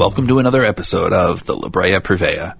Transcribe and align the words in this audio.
welcome 0.00 0.26
to 0.26 0.38
another 0.38 0.64
episode 0.64 1.12
of 1.12 1.44
the 1.44 1.54
La 1.54 1.68
Brea 1.68 2.00
Purveyor, 2.00 2.54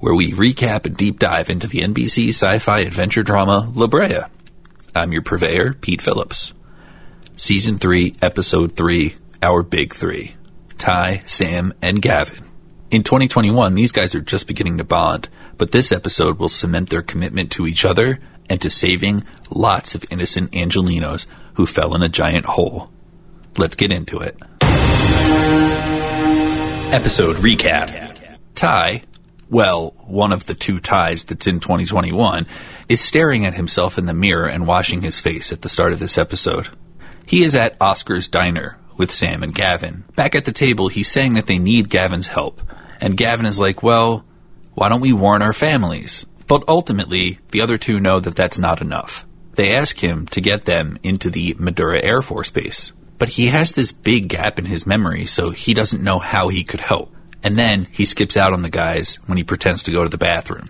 where 0.00 0.14
we 0.14 0.32
recap 0.32 0.86
and 0.86 0.96
deep 0.96 1.18
dive 1.18 1.50
into 1.50 1.66
the 1.66 1.80
NBC 1.80 2.28
sci-fi 2.28 2.80
adventure 2.80 3.22
drama 3.22 3.70
La 3.74 3.86
Brea. 3.86 4.20
I'm 4.94 5.12
your 5.12 5.20
purveyor, 5.20 5.74
Pete 5.74 6.00
Phillips. 6.00 6.54
Season 7.36 7.76
3, 7.76 8.14
Episode 8.22 8.76
3, 8.76 9.14
Our 9.42 9.62
Big 9.62 9.94
Three. 9.94 10.36
Ty, 10.78 11.22
Sam, 11.26 11.74
and 11.82 12.00
Gavin. 12.00 12.46
In 12.90 13.02
2021, 13.02 13.74
these 13.74 13.92
guys 13.92 14.14
are 14.14 14.22
just 14.22 14.46
beginning 14.46 14.78
to 14.78 14.84
bond, 14.84 15.28
but 15.58 15.72
this 15.72 15.92
episode 15.92 16.38
will 16.38 16.48
cement 16.48 16.88
their 16.88 17.02
commitment 17.02 17.50
to 17.52 17.66
each 17.66 17.84
other 17.84 18.20
and 18.48 18.58
to 18.62 18.70
saving 18.70 19.22
lots 19.50 19.94
of 19.94 20.06
innocent 20.10 20.50
Angelenos 20.52 21.26
who 21.56 21.66
fell 21.66 21.94
in 21.94 22.02
a 22.02 22.08
giant 22.08 22.46
hole. 22.46 22.90
Let's 23.58 23.76
get 23.76 23.92
into 23.92 24.18
it. 24.20 24.38
Episode 26.96 27.36
recap. 27.36 28.38
Ty, 28.54 29.02
well, 29.50 29.90
one 30.06 30.32
of 30.32 30.46
the 30.46 30.54
two 30.54 30.80
ties 30.80 31.24
that's 31.24 31.46
in 31.46 31.60
2021, 31.60 32.46
is 32.88 33.02
staring 33.02 33.44
at 33.44 33.52
himself 33.52 33.98
in 33.98 34.06
the 34.06 34.14
mirror 34.14 34.48
and 34.48 34.66
washing 34.66 35.02
his 35.02 35.20
face 35.20 35.52
at 35.52 35.60
the 35.60 35.68
start 35.68 35.92
of 35.92 35.98
this 35.98 36.16
episode. 36.16 36.70
He 37.26 37.42
is 37.42 37.54
at 37.54 37.76
Oscar's 37.82 38.28
diner 38.28 38.78
with 38.96 39.12
Sam 39.12 39.42
and 39.42 39.54
Gavin. 39.54 40.04
Back 40.14 40.34
at 40.34 40.46
the 40.46 40.52
table, 40.52 40.88
he's 40.88 41.10
saying 41.10 41.34
that 41.34 41.46
they 41.46 41.58
need 41.58 41.90
Gavin's 41.90 42.28
help. 42.28 42.62
And 42.98 43.14
Gavin 43.14 43.44
is 43.44 43.60
like, 43.60 43.82
well, 43.82 44.24
why 44.72 44.88
don't 44.88 45.02
we 45.02 45.12
warn 45.12 45.42
our 45.42 45.52
families? 45.52 46.24
But 46.46 46.64
ultimately, 46.66 47.40
the 47.50 47.60
other 47.60 47.76
two 47.76 48.00
know 48.00 48.20
that 48.20 48.36
that's 48.36 48.58
not 48.58 48.80
enough. 48.80 49.26
They 49.56 49.76
ask 49.76 50.02
him 50.02 50.24
to 50.28 50.40
get 50.40 50.64
them 50.64 50.96
into 51.02 51.28
the 51.28 51.56
Madura 51.58 52.00
Air 52.02 52.22
Force 52.22 52.50
Base. 52.50 52.94
But 53.18 53.30
he 53.30 53.46
has 53.46 53.72
this 53.72 53.92
big 53.92 54.28
gap 54.28 54.58
in 54.58 54.66
his 54.66 54.86
memory, 54.86 55.26
so 55.26 55.50
he 55.50 55.74
doesn't 55.74 56.02
know 56.02 56.18
how 56.18 56.48
he 56.48 56.64
could 56.64 56.80
help. 56.80 57.14
And 57.42 57.58
then 57.58 57.86
he 57.90 58.04
skips 58.04 58.36
out 58.36 58.52
on 58.52 58.62
the 58.62 58.70
guys 58.70 59.16
when 59.26 59.38
he 59.38 59.44
pretends 59.44 59.82
to 59.84 59.92
go 59.92 60.02
to 60.02 60.08
the 60.08 60.18
bathroom. 60.18 60.68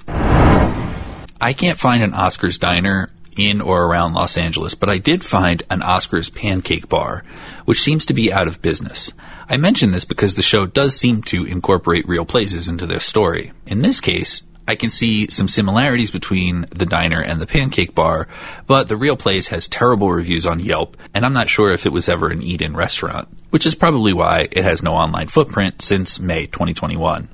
I 1.40 1.52
can't 1.52 1.78
find 1.78 2.02
an 2.02 2.14
Oscar's 2.14 2.58
diner 2.58 3.10
in 3.36 3.60
or 3.60 3.84
around 3.84 4.14
Los 4.14 4.36
Angeles, 4.36 4.74
but 4.74 4.88
I 4.88 4.98
did 4.98 5.22
find 5.22 5.62
an 5.70 5.82
Oscar's 5.82 6.30
pancake 6.30 6.88
bar, 6.88 7.24
which 7.64 7.82
seems 7.82 8.06
to 8.06 8.14
be 8.14 8.32
out 8.32 8.48
of 8.48 8.62
business. 8.62 9.12
I 9.48 9.56
mention 9.56 9.90
this 9.90 10.04
because 10.04 10.34
the 10.34 10.42
show 10.42 10.66
does 10.66 10.96
seem 10.96 11.22
to 11.24 11.44
incorporate 11.44 12.08
real 12.08 12.24
places 12.24 12.68
into 12.68 12.86
their 12.86 13.00
story. 13.00 13.52
In 13.66 13.80
this 13.80 14.00
case, 14.00 14.42
I 14.68 14.74
can 14.74 14.90
see 14.90 15.28
some 15.30 15.48
similarities 15.48 16.10
between 16.10 16.66
the 16.70 16.86
diner 16.86 17.20
and 17.20 17.40
the 17.40 17.46
pancake 17.46 17.94
bar, 17.94 18.26
but 18.66 18.88
the 18.88 18.96
real 18.96 19.16
place 19.16 19.48
has 19.48 19.68
terrible 19.68 20.10
reviews 20.10 20.44
on 20.44 20.60
Yelp, 20.60 20.96
and 21.14 21.24
I'm 21.24 21.32
not 21.32 21.48
sure 21.48 21.70
if 21.70 21.86
it 21.86 21.92
was 21.92 22.08
ever 22.08 22.28
an 22.28 22.42
eat 22.42 22.62
in 22.62 22.74
restaurant, 22.74 23.28
which 23.50 23.66
is 23.66 23.74
probably 23.74 24.12
why 24.12 24.48
it 24.50 24.64
has 24.64 24.82
no 24.82 24.94
online 24.94 25.28
footprint 25.28 25.82
since 25.82 26.18
May 26.18 26.46
2021. 26.46 27.28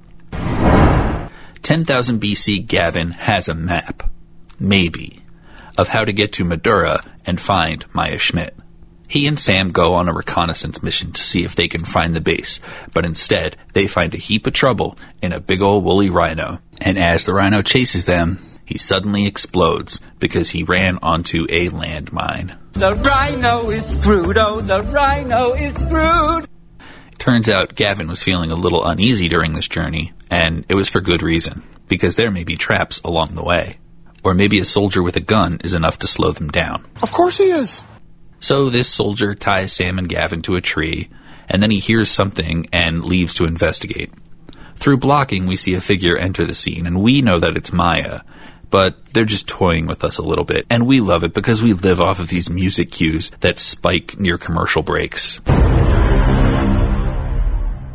10,000 1.62 2.20
BC 2.20 2.66
Gavin 2.66 3.12
has 3.12 3.48
a 3.48 3.54
map, 3.54 4.10
maybe, 4.58 5.22
of 5.78 5.88
how 5.88 6.04
to 6.04 6.12
get 6.12 6.32
to 6.34 6.44
Madura 6.44 7.00
and 7.24 7.40
find 7.40 7.84
Maya 7.94 8.18
Schmidt. 8.18 8.54
He 9.12 9.26
and 9.26 9.38
Sam 9.38 9.72
go 9.72 9.92
on 9.92 10.08
a 10.08 10.12
reconnaissance 10.14 10.82
mission 10.82 11.12
to 11.12 11.22
see 11.22 11.44
if 11.44 11.54
they 11.54 11.68
can 11.68 11.84
find 11.84 12.16
the 12.16 12.20
base, 12.22 12.60
but 12.94 13.04
instead 13.04 13.58
they 13.74 13.86
find 13.86 14.14
a 14.14 14.16
heap 14.16 14.46
of 14.46 14.54
trouble 14.54 14.96
in 15.20 15.34
a 15.34 15.40
big 15.40 15.60
old 15.60 15.84
woolly 15.84 16.08
rhino. 16.08 16.60
And 16.80 16.98
as 16.98 17.26
the 17.26 17.34
rhino 17.34 17.60
chases 17.60 18.06
them, 18.06 18.38
he 18.64 18.78
suddenly 18.78 19.26
explodes 19.26 20.00
because 20.18 20.48
he 20.48 20.62
ran 20.62 20.98
onto 21.02 21.44
a 21.50 21.68
landmine. 21.68 22.56
The 22.72 22.94
rhino 22.94 23.68
is 23.68 23.84
screwed, 24.00 24.38
oh, 24.38 24.62
the 24.62 24.82
rhino 24.82 25.52
is 25.52 25.74
screwed. 25.74 26.48
Turns 27.18 27.50
out 27.50 27.74
Gavin 27.74 28.08
was 28.08 28.22
feeling 28.22 28.50
a 28.50 28.54
little 28.54 28.82
uneasy 28.82 29.28
during 29.28 29.52
this 29.52 29.68
journey, 29.68 30.14
and 30.30 30.64
it 30.70 30.74
was 30.74 30.88
for 30.88 31.02
good 31.02 31.22
reason, 31.22 31.62
because 31.86 32.16
there 32.16 32.30
may 32.30 32.44
be 32.44 32.56
traps 32.56 32.98
along 33.04 33.34
the 33.34 33.44
way. 33.44 33.74
Or 34.24 34.32
maybe 34.32 34.58
a 34.58 34.64
soldier 34.64 35.02
with 35.02 35.16
a 35.16 35.20
gun 35.20 35.60
is 35.62 35.74
enough 35.74 35.98
to 35.98 36.06
slow 36.06 36.30
them 36.32 36.48
down. 36.48 36.86
Of 37.02 37.12
course 37.12 37.36
he 37.36 37.50
is. 37.50 37.82
So 38.42 38.70
this 38.70 38.88
soldier 38.88 39.36
ties 39.36 39.72
Sam 39.72 40.00
and 40.00 40.08
Gavin 40.08 40.42
to 40.42 40.56
a 40.56 40.60
tree, 40.60 41.08
and 41.48 41.62
then 41.62 41.70
he 41.70 41.78
hears 41.78 42.10
something 42.10 42.68
and 42.72 43.04
leaves 43.04 43.34
to 43.34 43.44
investigate. 43.44 44.12
Through 44.74 44.96
blocking, 44.96 45.46
we 45.46 45.54
see 45.54 45.74
a 45.74 45.80
figure 45.80 46.16
enter 46.16 46.44
the 46.44 46.52
scene, 46.52 46.84
and 46.84 47.00
we 47.00 47.22
know 47.22 47.38
that 47.38 47.56
it's 47.56 47.72
Maya, 47.72 48.22
but 48.68 48.96
they're 49.14 49.24
just 49.24 49.46
toying 49.46 49.86
with 49.86 50.02
us 50.02 50.18
a 50.18 50.22
little 50.22 50.44
bit, 50.44 50.66
and 50.68 50.88
we 50.88 51.00
love 51.00 51.22
it 51.22 51.34
because 51.34 51.62
we 51.62 51.72
live 51.72 52.00
off 52.00 52.18
of 52.18 52.30
these 52.30 52.50
music 52.50 52.90
cues 52.90 53.30
that 53.40 53.60
spike 53.60 54.18
near 54.18 54.38
commercial 54.38 54.82
breaks. 54.82 55.40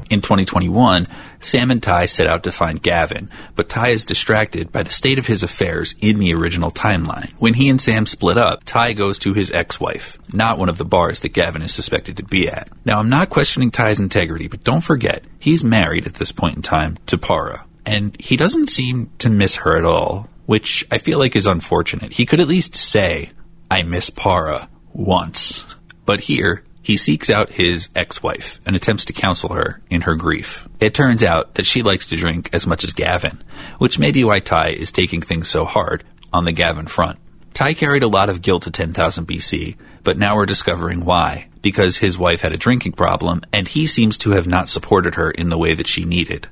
In 0.09 0.21
2021, 0.21 1.05
Sam 1.41 1.69
and 1.69 1.83
Ty 1.83 2.05
set 2.05 2.27
out 2.27 2.43
to 2.43 2.51
find 2.51 2.81
Gavin, 2.81 3.29
but 3.55 3.67
Ty 3.67 3.89
is 3.89 4.05
distracted 4.05 4.71
by 4.71 4.83
the 4.83 4.89
state 4.89 5.19
of 5.19 5.27
his 5.27 5.43
affairs 5.43 5.95
in 5.99 6.19
the 6.19 6.33
original 6.33 6.71
timeline. 6.71 7.33
When 7.39 7.55
he 7.55 7.67
and 7.67 7.81
Sam 7.81 8.05
split 8.05 8.37
up, 8.37 8.63
Ty 8.63 8.93
goes 8.93 9.19
to 9.19 9.33
his 9.33 9.51
ex-wife, 9.51 10.17
not 10.33 10.57
one 10.57 10.69
of 10.69 10.77
the 10.77 10.85
bars 10.85 11.19
that 11.19 11.33
Gavin 11.33 11.61
is 11.61 11.73
suspected 11.73 12.17
to 12.17 12.23
be 12.23 12.47
at. 12.47 12.69
Now, 12.85 12.99
I'm 12.99 13.09
not 13.09 13.29
questioning 13.29 13.69
Ty's 13.69 13.99
integrity, 13.99 14.47
but 14.47 14.63
don't 14.63 14.83
forget, 14.83 15.25
he's 15.39 15.63
married 15.63 16.07
at 16.07 16.13
this 16.13 16.31
point 16.31 16.55
in 16.55 16.61
time 16.61 16.97
to 17.07 17.17
Paara, 17.17 17.65
and 17.85 18.15
he 18.19 18.37
doesn't 18.37 18.69
seem 18.69 19.11
to 19.19 19.29
miss 19.29 19.57
her 19.57 19.77
at 19.77 19.85
all, 19.85 20.29
which 20.45 20.85
I 20.89 20.99
feel 20.99 21.19
like 21.19 21.35
is 21.35 21.47
unfortunate. 21.47 22.13
He 22.13 22.25
could 22.25 22.39
at 22.39 22.47
least 22.47 22.77
say, 22.77 23.31
I 23.69 23.83
miss 23.83 24.09
Paara 24.09 24.69
once. 24.93 25.65
But 26.05 26.21
here, 26.21 26.63
he 26.87 26.95
seeks 26.95 27.29
out 27.29 27.51
his 27.51 27.89
ex-wife 27.97 28.61
and 28.65 28.73
attempts 28.73 29.03
to 29.03 29.11
counsel 29.11 29.51
her 29.51 29.81
in 29.89 30.03
her 30.03 30.15
grief. 30.15 30.65
It 30.79 30.93
turns 30.93 31.21
out 31.21 31.55
that 31.55 31.65
she 31.65 31.83
likes 31.83 32.05
to 32.05 32.15
drink 32.15 32.49
as 32.53 32.65
much 32.65 32.85
as 32.85 32.93
Gavin, 32.93 33.43
which 33.77 33.99
may 33.99 34.11
be 34.11 34.23
why 34.23 34.39
Ty 34.39 34.69
is 34.69 34.93
taking 34.93 35.21
things 35.21 35.49
so 35.49 35.65
hard 35.65 36.05
on 36.31 36.45
the 36.45 36.53
Gavin 36.53 36.87
front. 36.87 37.19
Ty 37.53 37.73
carried 37.73 38.03
a 38.03 38.07
lot 38.07 38.29
of 38.29 38.41
guilt 38.41 38.63
to 38.63 38.71
10,000 38.71 39.25
BC, 39.25 39.75
but 40.05 40.17
now 40.17 40.37
we're 40.37 40.45
discovering 40.45 41.03
why. 41.03 41.49
Because 41.61 41.97
his 41.97 42.17
wife 42.17 42.39
had 42.39 42.53
a 42.53 42.57
drinking 42.57 42.93
problem, 42.93 43.41
and 43.51 43.67
he 43.67 43.85
seems 43.85 44.17
to 44.19 44.29
have 44.29 44.47
not 44.47 44.69
supported 44.69 45.15
her 45.15 45.29
in 45.29 45.49
the 45.49 45.57
way 45.57 45.73
that 45.73 45.87
she 45.87 46.05
needed. 46.05 46.47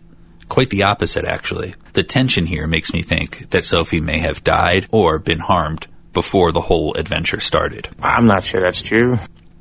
Quite 0.49 0.69
the 0.69 0.83
opposite, 0.83 1.23
actually. 1.23 1.75
The 1.93 2.03
tension 2.03 2.45
here 2.45 2.67
makes 2.67 2.91
me 2.91 3.03
think 3.03 3.51
that 3.51 3.63
Sophie 3.63 4.01
may 4.01 4.19
have 4.19 4.43
died 4.43 4.87
or 4.91 5.17
been 5.17 5.39
harmed 5.39 5.87
before 6.11 6.51
the 6.51 6.59
whole 6.59 6.93
adventure 6.95 7.39
started. 7.39 7.87
I'm 8.01 8.25
not 8.25 8.43
sure 8.43 8.61
that's 8.61 8.81
true. 8.81 9.17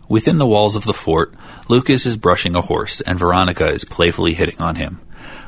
Within 0.09 0.39
the 0.39 0.47
walls 0.47 0.77
of 0.77 0.85
the 0.85 0.95
fort, 0.95 1.35
Lucas 1.69 2.07
is 2.07 2.17
brushing 2.17 2.55
a 2.55 2.61
horse 2.61 3.01
and 3.01 3.19
Veronica 3.19 3.69
is 3.69 3.85
playfully 3.85 4.35
hitting 4.35 4.61
on 4.61 4.77
him. 4.77 5.01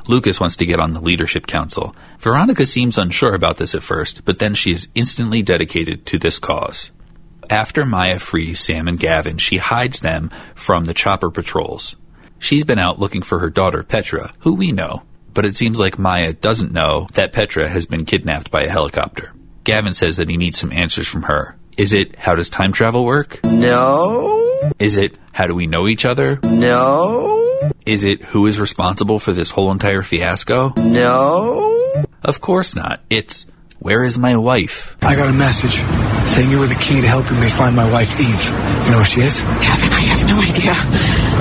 Lucas 0.09 0.41
wants 0.41 0.57
to 0.57 0.67
get 0.67 0.81
on 0.81 0.93
the 0.93 1.01
leadership 1.01 1.47
council. 1.47 1.95
Veronica 2.19 2.65
seems 2.65 2.99
unsure 2.99 3.35
about 3.35 3.57
this 3.57 3.75
at 3.75 3.83
first, 3.83 4.25
but 4.25 4.39
then 4.39 4.55
she 4.55 4.73
is 4.73 4.89
instantly 4.95 5.43
dedicated 5.43 6.07
to 6.07 6.19
this 6.19 6.39
cause. 6.39 6.91
After 7.51 7.85
Maya 7.85 8.19
frees 8.19 8.61
Sam 8.61 8.89
and 8.89 8.99
Gavin, 8.99 9.39
she 9.39 9.59
hides 9.59 10.01
them 10.01 10.31
from 10.55 10.85
the 10.85 10.95
chopper 10.95 11.31
patrols. 11.31 11.97
She's 12.39 12.65
been 12.65 12.79
out 12.79 12.99
looking 12.99 13.23
for 13.23 13.39
her 13.39 13.51
daughter 13.51 13.83
Petra, 13.83 14.33
who 14.41 14.55
we 14.55 14.73
know, 14.73 15.03
but 15.33 15.45
it 15.45 15.57
seems 15.57 15.79
like 15.79 15.99
Maya 15.99 16.33
doesn't 16.33 16.73
know 16.73 17.07
that 17.15 17.33
Petra 17.33 17.69
has 17.69 17.87
been 17.87 18.05
kidnapped 18.05 18.51
by 18.51 18.63
a 18.63 18.71
helicopter. 18.71 19.33
Gavin 19.65 19.95
says 19.95 20.17
that 20.17 20.31
he 20.31 20.37
needs 20.37 20.59
some 20.59 20.73
answers 20.73 21.09
from 21.09 21.25
her. 21.25 21.57
Is 21.77 21.93
it 21.93 22.17
how 22.17 22.35
does 22.35 22.49
time 22.49 22.73
travel 22.73 23.05
work? 23.05 23.45
No. 23.45 24.46
Is 24.79 24.97
it 24.97 25.19
how 25.33 25.47
do 25.47 25.55
we 25.55 25.67
know 25.67 25.89
each 25.89 26.05
other? 26.05 26.39
No. 26.43 27.73
Is 27.85 28.05
it 28.05 28.23
who 28.23 28.47
is 28.47 28.61
responsible 28.61 29.19
for 29.19 29.33
this 29.33 29.51
whole 29.51 29.71
entire 29.71 30.03
fiasco? 30.03 30.73
No. 30.77 32.05
Of 32.23 32.41
course 32.41 32.75
not. 32.75 33.01
It's 33.11 33.47
where 33.79 34.03
is 34.05 34.19
my 34.19 34.37
wife? 34.37 34.97
I 35.03 35.17
got 35.17 35.29
a 35.29 35.33
message 35.33 35.75
saying 36.29 36.51
you 36.51 36.59
were 36.59 36.67
the 36.67 36.75
key 36.75 37.01
to 37.01 37.07
helping 37.07 37.39
me 37.39 37.49
find 37.49 37.77
my 37.77 37.91
wife, 37.91 38.19
Eve. 38.19 38.45
You 38.87 38.91
know 38.91 38.99
where 38.99 39.05
she 39.05 39.21
is? 39.21 39.41
Gavin, 39.41 39.93
I 39.93 40.01
have 40.01 40.27
no 40.27 40.41
idea. 40.41 40.73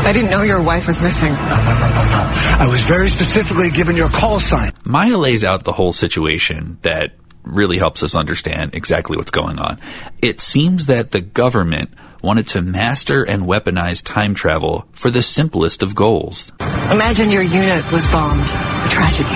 I 0.06 0.12
didn't 0.13 0.30
know 0.30 0.44
your 0.44 0.62
wife 0.62 0.88
was 0.88 1.01
missing. 1.01 1.34
No, 1.34 1.39
no, 1.39 1.74
no, 1.80 1.89
no, 1.89 2.04
no. 2.06 2.31
I 2.60 2.68
was 2.69 2.84
very 2.84 3.07
specifically 3.07 3.72
given 3.72 3.95
your 3.95 4.10
call 4.10 4.39
sign. 4.39 4.74
Maya 4.84 5.18
lays 5.18 5.44
out 5.44 5.63
the 5.63 5.72
whole 5.72 5.94
situation 5.94 6.78
that 6.84 7.13
really 7.44 7.78
helps 7.78 8.04
us 8.04 8.16
understand 8.16 8.75
exactly 8.75 9.18
what's 9.18 9.31
going 9.31 9.60
on. 9.60 9.80
It 10.22 10.42
seems 10.42 10.88
that 10.88 11.12
the 11.12 11.22
government 11.22 11.92
wanted 12.25 12.48
to 12.48 12.62
master 12.62 13.24
and 13.24 13.44
weaponize 13.44 14.04
time 14.04 14.33
travel 14.33 14.88
for 14.94 15.12
the 15.12 15.22
simplest 15.22 15.83
of 15.83 15.94
goals. 15.94 16.51
Imagine 16.60 17.30
your 17.30 17.44
unit 17.44 17.92
was 17.92 18.07
bombed. 18.07 18.50
A 18.50 18.89
tragedy. 18.89 19.30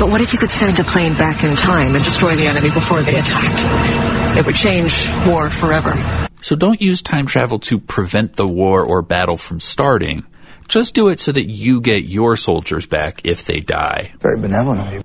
But 0.00 0.08
what 0.08 0.22
if 0.22 0.32
you 0.32 0.38
could 0.38 0.50
send 0.50 0.78
a 0.78 0.84
plane 0.84 1.12
back 1.12 1.44
in 1.44 1.54
time 1.56 1.94
and 1.94 2.02
destroy 2.02 2.34
the 2.34 2.46
enemy 2.46 2.70
before 2.70 3.02
they 3.02 3.18
attacked? 3.18 4.38
It 4.38 4.46
would 4.46 4.54
change 4.54 4.92
war 5.26 5.50
forever. 5.50 6.28
So 6.40 6.56
don't 6.56 6.80
use 6.80 7.02
time 7.02 7.26
travel 7.26 7.58
to 7.60 7.78
prevent 7.78 8.36
the 8.36 8.46
war 8.46 8.82
or 8.84 9.02
battle 9.02 9.36
from 9.36 9.60
starting. 9.60 10.26
Just 10.68 10.94
do 10.94 11.08
it 11.08 11.20
so 11.20 11.32
that 11.32 11.44
you 11.44 11.80
get 11.80 12.04
your 12.04 12.36
soldiers 12.36 12.86
back 12.86 13.20
if 13.24 13.44
they 13.44 13.60
die. 13.60 14.14
Very 14.20 14.40
benevolent 14.40 14.80
of 14.80 14.92
you. 14.92 15.02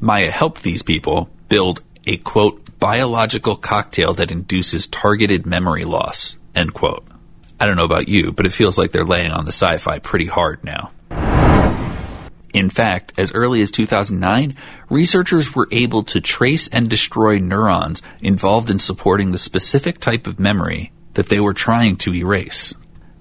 Maya 0.00 0.30
helped 0.30 0.62
these 0.62 0.82
people 0.82 1.30
build 1.48 1.84
a 2.06 2.16
quote 2.16 2.61
biological 2.82 3.54
cocktail 3.54 4.12
that 4.12 4.32
induces 4.32 4.88
targeted 4.88 5.46
memory 5.46 5.84
loss 5.84 6.34
end 6.52 6.74
quote. 6.74 7.06
I 7.60 7.64
don't 7.64 7.76
know 7.76 7.84
about 7.84 8.08
you, 8.08 8.32
but 8.32 8.44
it 8.44 8.52
feels 8.52 8.76
like 8.76 8.90
they're 8.90 9.04
laying 9.04 9.30
on 9.30 9.44
the 9.44 9.52
sci-fi 9.52 10.00
pretty 10.00 10.26
hard 10.26 10.64
now. 10.64 10.90
In 12.52 12.70
fact, 12.70 13.12
as 13.16 13.32
early 13.34 13.62
as 13.62 13.70
2009, 13.70 14.56
researchers 14.90 15.54
were 15.54 15.68
able 15.70 16.02
to 16.02 16.20
trace 16.20 16.66
and 16.66 16.90
destroy 16.90 17.38
neurons 17.38 18.02
involved 18.20 18.68
in 18.68 18.80
supporting 18.80 19.30
the 19.30 19.38
specific 19.38 20.00
type 20.00 20.26
of 20.26 20.40
memory 20.40 20.90
that 21.14 21.28
they 21.28 21.38
were 21.38 21.54
trying 21.54 21.94
to 21.98 22.12
erase. 22.12 22.74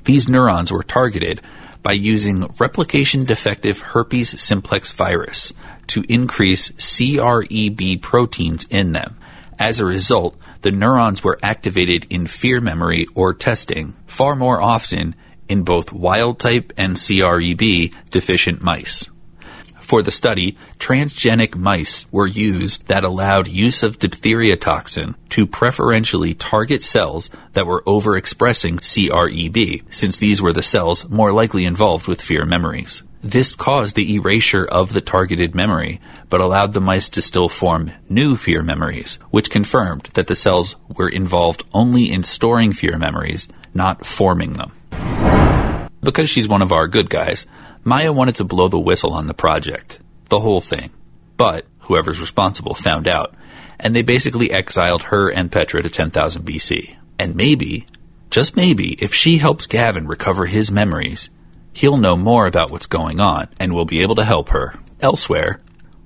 These 0.06 0.28
neurons 0.28 0.72
were 0.72 0.82
targeted 0.82 1.40
by 1.84 1.92
using 1.92 2.48
replication 2.58 3.26
defective 3.26 3.80
herpes 3.80 4.42
simplex 4.42 4.92
virus 4.92 5.54
to 5.86 6.04
increase 6.10 6.72
CREB 6.72 8.02
proteins 8.02 8.66
in 8.72 8.94
them. 8.94 9.18
As 9.62 9.80
a 9.80 9.86
result, 9.86 10.36
the 10.64 10.72
neurons 10.72 11.24
were 11.24 11.38
activated 11.44 12.08
in 12.10 12.26
fear 12.26 12.60
memory 12.60 13.06
or 13.14 13.32
testing 13.36 13.94
far 14.08 14.36
more 14.36 14.60
often 14.60 15.14
in 15.48 15.62
both 15.62 15.94
wild 15.94 16.40
type 16.40 16.74
and 16.78 16.96
CREB 16.96 17.94
deficient 18.10 18.64
mice. 18.64 19.08
For 19.80 20.02
the 20.02 20.10
study, 20.10 20.58
transgenic 20.80 21.56
mice 21.56 22.12
were 22.12 22.26
used 22.26 22.88
that 22.88 23.04
allowed 23.04 23.50
use 23.50 23.84
of 23.84 24.00
diphtheria 24.00 24.58
toxin 24.58 25.16
to 25.30 25.46
preferentially 25.46 26.34
target 26.34 26.82
cells 26.82 27.30
that 27.54 27.68
were 27.68 27.84
overexpressing 27.84 28.80
CREB, 28.80 29.84
since 29.94 30.18
these 30.18 30.42
were 30.42 30.54
the 30.54 30.64
cells 30.64 31.08
more 31.08 31.32
likely 31.32 31.66
involved 31.66 32.08
with 32.08 32.20
fear 32.20 32.46
memories. 32.46 33.04
This 33.22 33.54
caused 33.54 33.96
the 33.96 34.16
erasure 34.16 34.66
of 34.66 34.94
the 34.94 35.02
targeted 35.02 35.54
memory, 35.54 36.02
but 36.30 36.42
allowed 36.42 36.74
the 36.74 36.82
mice 36.82 37.08
to 37.10 37.22
still 37.22 37.50
form 37.50 37.92
new 38.10 38.36
fear 38.36 38.64
memories, 38.64 39.20
which 39.30 39.52
confirmed 39.52 40.10
that 40.16 40.26
the 40.26 40.36
cells 40.36 40.76
were 40.96 41.08
involved 41.08 41.64
only 41.72 42.12
in 42.12 42.24
storing 42.24 42.74
fear 42.74 42.98
memories, 42.98 43.48
not 43.76 44.08
forming 44.08 44.54
them. 44.54 44.72
Because 46.02 46.32
she's 46.32 46.48
one 46.48 46.64
of 46.64 46.72
our 46.72 46.88
good 46.88 47.12
guys, 47.12 47.46
Maya 47.84 48.12
wanted 48.12 48.38
to 48.38 48.44
blow 48.44 48.68
the 48.70 48.80
whistle 48.80 49.14
on 49.14 49.28
the 49.28 49.36
project, 49.36 50.00
the 50.30 50.40
whole 50.40 50.62
thing. 50.62 50.90
But 51.38 51.68
whoever's 51.82 52.20
responsible 52.20 52.74
found 52.74 53.08
out, 53.08 53.36
and 53.80 53.96
they 53.96 54.02
basically 54.02 54.50
exiled 54.50 55.04
her 55.04 55.30
and 55.30 55.52
Petra 55.52 55.84
to 55.84 55.90
10,000 55.90 56.44
BC. 56.44 56.96
And 57.20 57.36
maybe, 57.36 57.86
just 58.32 58.56
maybe, 58.56 58.94
if 58.94 59.14
she 59.14 59.38
helps 59.38 59.68
Gavin 59.68 60.08
recover 60.08 60.48
his 60.48 60.72
memories, 60.72 61.30
he'll 61.74 61.98
know 61.98 62.16
more 62.16 62.46
about 62.46 62.72
what's 62.72 62.88
going 62.88 63.20
on 63.20 63.48
and 63.60 63.74
will 63.74 63.86
be 63.86 64.02
able 64.02 64.16
to 64.16 64.26
help 64.26 64.50
her. 64.50 64.76
Elsewhere, 65.00 65.60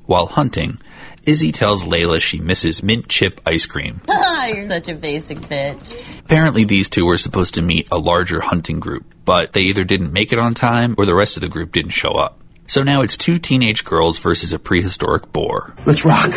while 0.06 0.28
hunting, 0.28 0.80
Izzy 1.26 1.52
tells 1.52 1.84
Layla 1.84 2.22
she 2.22 2.40
misses 2.40 2.84
mint 2.84 3.08
chip 3.08 3.42
ice 3.46 3.66
cream. 3.66 4.02
You're 4.08 4.70
such 4.70 4.90
a 4.90 4.96
basic 4.96 5.40
bitch. 5.40 6.20
Apparently, 6.20 6.64
these 6.64 6.90
two 6.90 7.06
were 7.06 7.18
supposed 7.18 7.56
to 7.56 7.62
meet 7.62 7.88
a 7.92 7.98
larger 7.98 8.40
hunting 8.40 8.80
group, 8.80 9.14
but 9.26 9.54
they 9.54 9.62
either 9.62 9.84
didn't 9.84 10.14
make 10.14 10.32
it 10.32 10.40
on 10.40 10.54
time 10.54 10.96
or 10.98 11.06
the 11.06 11.16
rest 11.16 11.38
of 11.38 11.42
the 11.42 11.50
group 11.50 11.72
didn't 11.72 11.92
show 11.92 12.12
up. 12.12 12.40
So 12.68 12.84
now 12.84 13.02
it's 13.02 13.18
two 13.18 13.40
teenage 13.40 13.84
girls 13.84 14.18
versus 14.20 14.54
a 14.54 14.60
prehistoric 14.60 15.32
boar. 15.32 15.76
Let's 15.86 16.06
rock. 16.06 16.34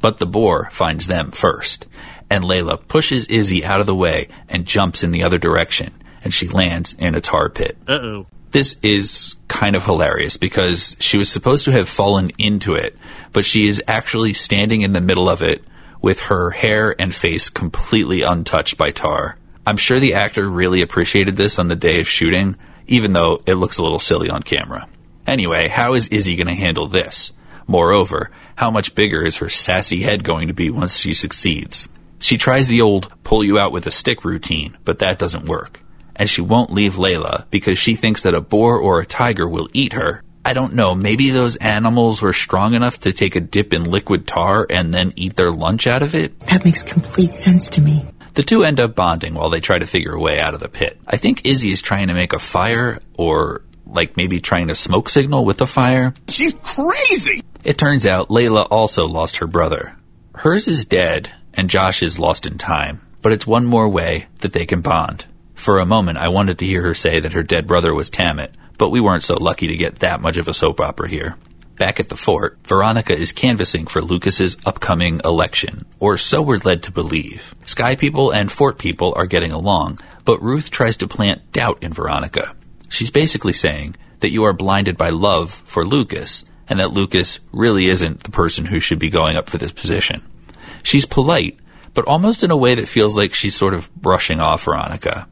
But 0.00 0.18
the 0.18 0.26
boar 0.26 0.68
finds 0.70 1.06
them 1.06 1.30
first, 1.30 1.86
and 2.30 2.44
Layla 2.44 2.86
pushes 2.88 3.26
Izzy 3.26 3.64
out 3.64 3.80
of 3.80 3.86
the 3.86 3.94
way 3.94 4.28
and 4.48 4.66
jumps 4.66 5.02
in 5.02 5.12
the 5.12 5.22
other 5.22 5.38
direction, 5.38 5.92
and 6.24 6.32
she 6.32 6.48
lands 6.48 6.94
in 6.98 7.14
a 7.14 7.20
tar 7.20 7.50
pit. 7.50 7.76
Uh 7.86 7.92
oh. 7.92 8.26
This 8.52 8.76
is 8.82 9.36
kind 9.48 9.76
of 9.76 9.84
hilarious 9.84 10.36
because 10.36 10.96
she 10.98 11.18
was 11.18 11.28
supposed 11.28 11.64
to 11.66 11.72
have 11.72 11.88
fallen 11.88 12.30
into 12.38 12.74
it, 12.74 12.96
but 13.32 13.44
she 13.44 13.68
is 13.68 13.82
actually 13.86 14.34
standing 14.34 14.82
in 14.82 14.92
the 14.92 15.00
middle 15.00 15.28
of 15.28 15.42
it 15.42 15.62
with 16.02 16.20
her 16.20 16.50
hair 16.50 16.94
and 16.98 17.14
face 17.14 17.48
completely 17.48 18.22
untouched 18.22 18.76
by 18.76 18.90
tar. 18.90 19.36
I'm 19.66 19.76
sure 19.76 20.00
the 20.00 20.14
actor 20.14 20.48
really 20.48 20.82
appreciated 20.82 21.36
this 21.36 21.58
on 21.58 21.68
the 21.68 21.76
day 21.76 22.00
of 22.00 22.08
shooting, 22.08 22.56
even 22.86 23.12
though 23.12 23.40
it 23.46 23.54
looks 23.54 23.78
a 23.78 23.82
little 23.82 23.98
silly 23.98 24.30
on 24.30 24.42
camera. 24.42 24.88
Anyway, 25.26 25.68
how 25.68 25.94
is 25.94 26.08
Izzy 26.08 26.34
going 26.34 26.48
to 26.48 26.54
handle 26.54 26.88
this? 26.88 27.32
Moreover, 27.68 28.30
how 28.56 28.70
much 28.70 28.96
bigger 28.96 29.22
is 29.22 29.36
her 29.36 29.48
sassy 29.48 30.02
head 30.02 30.24
going 30.24 30.48
to 30.48 30.54
be 30.54 30.70
once 30.70 30.96
she 30.96 31.14
succeeds? 31.14 31.88
She 32.18 32.36
tries 32.36 32.66
the 32.66 32.80
old 32.80 33.12
pull 33.22 33.44
you 33.44 33.58
out 33.58 33.70
with 33.70 33.86
a 33.86 33.92
stick 33.92 34.24
routine, 34.24 34.76
but 34.84 34.98
that 34.98 35.20
doesn't 35.20 35.44
work. 35.44 35.80
And 36.20 36.28
she 36.28 36.42
won't 36.42 36.70
leave 36.70 36.96
Layla 36.96 37.46
because 37.48 37.78
she 37.78 37.96
thinks 37.96 38.24
that 38.24 38.34
a 38.34 38.42
boar 38.42 38.76
or 38.76 39.00
a 39.00 39.06
tiger 39.06 39.48
will 39.48 39.70
eat 39.72 39.94
her. 39.94 40.22
I 40.44 40.52
don't 40.52 40.74
know, 40.74 40.94
maybe 40.94 41.30
those 41.30 41.56
animals 41.56 42.20
were 42.20 42.34
strong 42.34 42.74
enough 42.74 43.00
to 43.00 43.14
take 43.14 43.36
a 43.36 43.40
dip 43.40 43.72
in 43.72 43.84
liquid 43.84 44.28
tar 44.28 44.66
and 44.68 44.92
then 44.92 45.14
eat 45.16 45.36
their 45.36 45.50
lunch 45.50 45.86
out 45.86 46.02
of 46.02 46.14
it? 46.14 46.38
That 46.40 46.62
makes 46.62 46.82
complete 46.82 47.34
sense 47.34 47.70
to 47.70 47.80
me. 47.80 48.04
The 48.34 48.42
two 48.42 48.64
end 48.64 48.80
up 48.80 48.94
bonding 48.94 49.32
while 49.32 49.48
they 49.48 49.60
try 49.60 49.78
to 49.78 49.86
figure 49.86 50.12
a 50.12 50.20
way 50.20 50.38
out 50.38 50.52
of 50.52 50.60
the 50.60 50.68
pit. 50.68 51.00
I 51.06 51.16
think 51.16 51.46
Izzy 51.46 51.72
is 51.72 51.80
trying 51.80 52.08
to 52.08 52.14
make 52.14 52.34
a 52.34 52.38
fire 52.38 53.00
or 53.16 53.62
like 53.86 54.18
maybe 54.18 54.40
trying 54.40 54.68
to 54.68 54.74
smoke 54.74 55.08
signal 55.08 55.46
with 55.46 55.56
the 55.56 55.66
fire. 55.66 56.12
She's 56.28 56.52
crazy! 56.62 57.44
It 57.64 57.78
turns 57.78 58.04
out 58.04 58.28
Layla 58.28 58.68
also 58.70 59.06
lost 59.06 59.38
her 59.38 59.46
brother. 59.46 59.96
Hers 60.34 60.68
is 60.68 60.84
dead 60.84 61.32
and 61.54 61.70
Josh 61.70 62.02
is 62.02 62.18
lost 62.18 62.46
in 62.46 62.58
time, 62.58 63.00
but 63.22 63.32
it's 63.32 63.46
one 63.46 63.64
more 63.64 63.88
way 63.88 64.26
that 64.40 64.52
they 64.52 64.66
can 64.66 64.82
bond. 64.82 65.24
For 65.60 65.78
a 65.78 65.84
moment, 65.84 66.16
I 66.16 66.28
wanted 66.28 66.58
to 66.60 66.64
hear 66.64 66.80
her 66.84 66.94
say 66.94 67.20
that 67.20 67.34
her 67.34 67.42
dead 67.42 67.66
brother 67.66 67.92
was 67.92 68.08
Tammet, 68.08 68.54
but 68.78 68.88
we 68.88 68.98
weren't 68.98 69.24
so 69.24 69.34
lucky 69.34 69.66
to 69.66 69.76
get 69.76 69.98
that 69.98 70.22
much 70.22 70.38
of 70.38 70.48
a 70.48 70.54
soap 70.54 70.80
opera 70.80 71.06
here. 71.06 71.36
Back 71.76 72.00
at 72.00 72.08
the 72.08 72.16
fort, 72.16 72.58
Veronica 72.64 73.14
is 73.14 73.30
canvassing 73.30 73.86
for 73.86 74.00
Lucas's 74.00 74.56
upcoming 74.64 75.20
election, 75.22 75.84
or 75.98 76.16
so 76.16 76.40
we're 76.40 76.60
led 76.60 76.84
to 76.84 76.90
believe. 76.90 77.54
Sky 77.66 77.94
people 77.94 78.30
and 78.30 78.50
fort 78.50 78.78
people 78.78 79.12
are 79.14 79.26
getting 79.26 79.52
along, 79.52 79.98
but 80.24 80.42
Ruth 80.42 80.70
tries 80.70 80.96
to 80.96 81.06
plant 81.06 81.52
doubt 81.52 81.82
in 81.82 81.92
Veronica. 81.92 82.56
She's 82.88 83.10
basically 83.10 83.52
saying 83.52 83.96
that 84.20 84.30
you 84.30 84.44
are 84.44 84.54
blinded 84.54 84.96
by 84.96 85.10
love 85.10 85.52
for 85.66 85.84
Lucas, 85.84 86.42
and 86.70 86.80
that 86.80 86.92
Lucas 86.92 87.38
really 87.52 87.90
isn't 87.90 88.22
the 88.22 88.30
person 88.30 88.64
who 88.64 88.80
should 88.80 88.98
be 88.98 89.10
going 89.10 89.36
up 89.36 89.50
for 89.50 89.58
this 89.58 89.72
position. 89.72 90.22
She's 90.82 91.04
polite, 91.04 91.58
but 91.92 92.08
almost 92.08 92.42
in 92.42 92.50
a 92.50 92.56
way 92.56 92.76
that 92.76 92.88
feels 92.88 93.14
like 93.14 93.34
she's 93.34 93.54
sort 93.54 93.74
of 93.74 93.94
brushing 93.94 94.40
off 94.40 94.64
Veronica. 94.64 95.28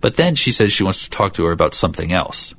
But 0.00 0.16
then 0.16 0.34
she 0.34 0.52
says 0.52 0.72
she 0.72 0.84
wants 0.84 1.04
to 1.04 1.10
talk 1.10 1.34
to 1.34 1.44
her 1.44 1.52
about 1.52 1.74
something 1.74 2.12
else. 2.12 2.54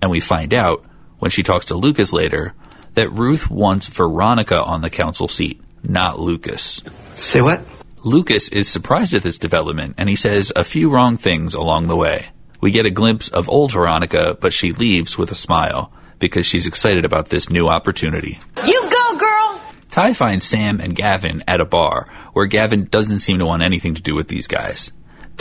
And 0.00 0.10
we 0.10 0.20
find 0.20 0.52
out, 0.52 0.84
when 1.18 1.30
she 1.30 1.42
talks 1.42 1.66
to 1.66 1.74
Lucas 1.74 2.12
later, 2.12 2.54
that 2.94 3.10
Ruth 3.10 3.50
wants 3.50 3.88
Veronica 3.88 4.62
on 4.62 4.82
the 4.82 4.90
council 4.90 5.28
seat, 5.28 5.60
not 5.82 6.18
Lucas. 6.18 6.82
Say 7.14 7.40
what? 7.40 7.62
Lucas 8.04 8.48
is 8.48 8.68
surprised 8.68 9.14
at 9.14 9.22
this 9.22 9.38
development, 9.38 9.94
and 9.96 10.08
he 10.08 10.16
says 10.16 10.52
a 10.56 10.64
few 10.64 10.90
wrong 10.90 11.16
things 11.16 11.54
along 11.54 11.86
the 11.86 11.96
way. 11.96 12.26
We 12.60 12.70
get 12.70 12.86
a 12.86 12.90
glimpse 12.90 13.28
of 13.28 13.48
old 13.48 13.72
Veronica, 13.72 14.36
but 14.40 14.52
she 14.52 14.72
leaves 14.72 15.16
with 15.16 15.30
a 15.30 15.36
smile 15.36 15.92
because 16.18 16.46
she's 16.46 16.66
excited 16.66 17.04
about 17.04 17.28
this 17.28 17.50
new 17.50 17.68
opportunity. 17.68 18.38
You 18.64 18.80
go, 18.82 19.18
girl! 19.18 19.60
Ty 19.90 20.14
finds 20.14 20.46
Sam 20.46 20.80
and 20.80 20.96
Gavin 20.96 21.44
at 21.46 21.60
a 21.60 21.64
bar, 21.64 22.06
where 22.32 22.46
Gavin 22.46 22.84
doesn't 22.84 23.20
seem 23.20 23.38
to 23.38 23.46
want 23.46 23.62
anything 23.62 23.94
to 23.94 24.02
do 24.02 24.14
with 24.14 24.28
these 24.28 24.46
guys. 24.46 24.90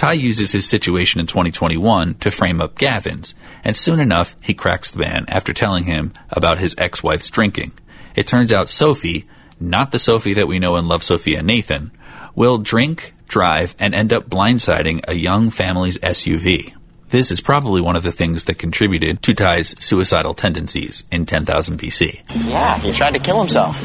Ty 0.01 0.13
uses 0.13 0.51
his 0.51 0.67
situation 0.67 1.20
in 1.20 1.27
2021 1.27 2.15
to 2.15 2.31
frame 2.31 2.60
up 2.60 2.75
Gavin's, 2.75 3.36
and 3.63 3.77
soon 3.77 4.00
enough 4.00 4.36
he 4.41 4.55
cracks 4.55 4.89
the 4.89 4.98
man 4.98 5.25
after 5.27 5.53
telling 5.53 5.84
him 5.84 6.12
about 6.31 6.58
his 6.58 6.74
ex-wife's 6.79 7.29
drinking. 7.29 7.72
It 8.15 8.25
turns 8.25 8.51
out 8.51 8.72
Sophie, 8.72 9.27
not 9.60 9.91
the 9.91 10.00
Sophie 10.00 10.34
that 10.34 10.48
we 10.48 10.58
know 10.58 10.75
and 10.75 10.88
love 10.88 11.03
Sophia 11.03 11.43
Nathan, 11.43 11.91
will 12.34 12.58
drink, 12.58 13.13
drive, 13.27 13.75
and 13.77 13.93
end 13.93 14.12
up 14.12 14.27
blindsiding 14.27 15.01
a 15.08 15.13
young 15.13 15.51
family's 15.51 16.00
SUV. 16.00 16.74
This 17.10 17.31
is 17.31 17.39
probably 17.39 17.79
one 17.79 17.96
of 17.96 18.01
the 18.01 18.12
things 18.12 18.46
that 18.46 18.58
contributed 18.58 19.22
to 19.22 19.36
Ty's 19.36 19.75
suicidal 19.77 20.34
tendencies 20.34 21.03
in 21.12 21.27
10,000 21.27 21.79
BC. 21.79 22.24
Yeah, 22.50 22.79
he 22.79 22.91
tried 22.91 23.12
to 23.12 23.20
kill 23.20 23.38
himself. 23.38 23.77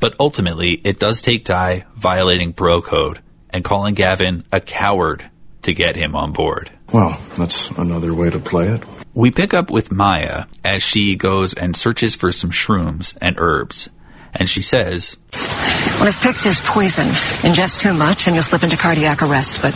But 0.00 0.14
ultimately, 0.18 0.80
it 0.84 0.98
does 0.98 1.20
take 1.20 1.44
Ty 1.44 1.84
violating 1.96 2.52
bro 2.52 2.80
code 2.80 3.20
and 3.50 3.62
calling 3.62 3.92
Gavin 3.92 4.46
a 4.50 4.60
coward 4.60 5.29
to 5.62 5.74
get 5.74 5.96
him 5.96 6.14
on 6.14 6.32
board. 6.32 6.70
Well, 6.92 7.20
that's 7.36 7.68
another 7.70 8.14
way 8.14 8.30
to 8.30 8.38
play 8.38 8.68
it. 8.68 8.82
We 9.14 9.30
pick 9.30 9.54
up 9.54 9.70
with 9.70 9.90
Maya 9.90 10.44
as 10.64 10.82
she 10.82 11.16
goes 11.16 11.54
and 11.54 11.76
searches 11.76 12.14
for 12.14 12.32
some 12.32 12.50
shrooms 12.50 13.16
and 13.20 13.36
herbs. 13.38 13.88
And 14.32 14.48
she 14.48 14.62
says, 14.62 15.16
What 15.32 16.08
I've 16.08 16.20
picked 16.20 16.46
is 16.46 16.60
poison. 16.60 17.08
Ingest 17.42 17.80
too 17.80 17.92
much 17.92 18.26
and 18.26 18.36
you'll 18.36 18.44
slip 18.44 18.62
into 18.62 18.76
cardiac 18.76 19.22
arrest, 19.22 19.60
but 19.60 19.74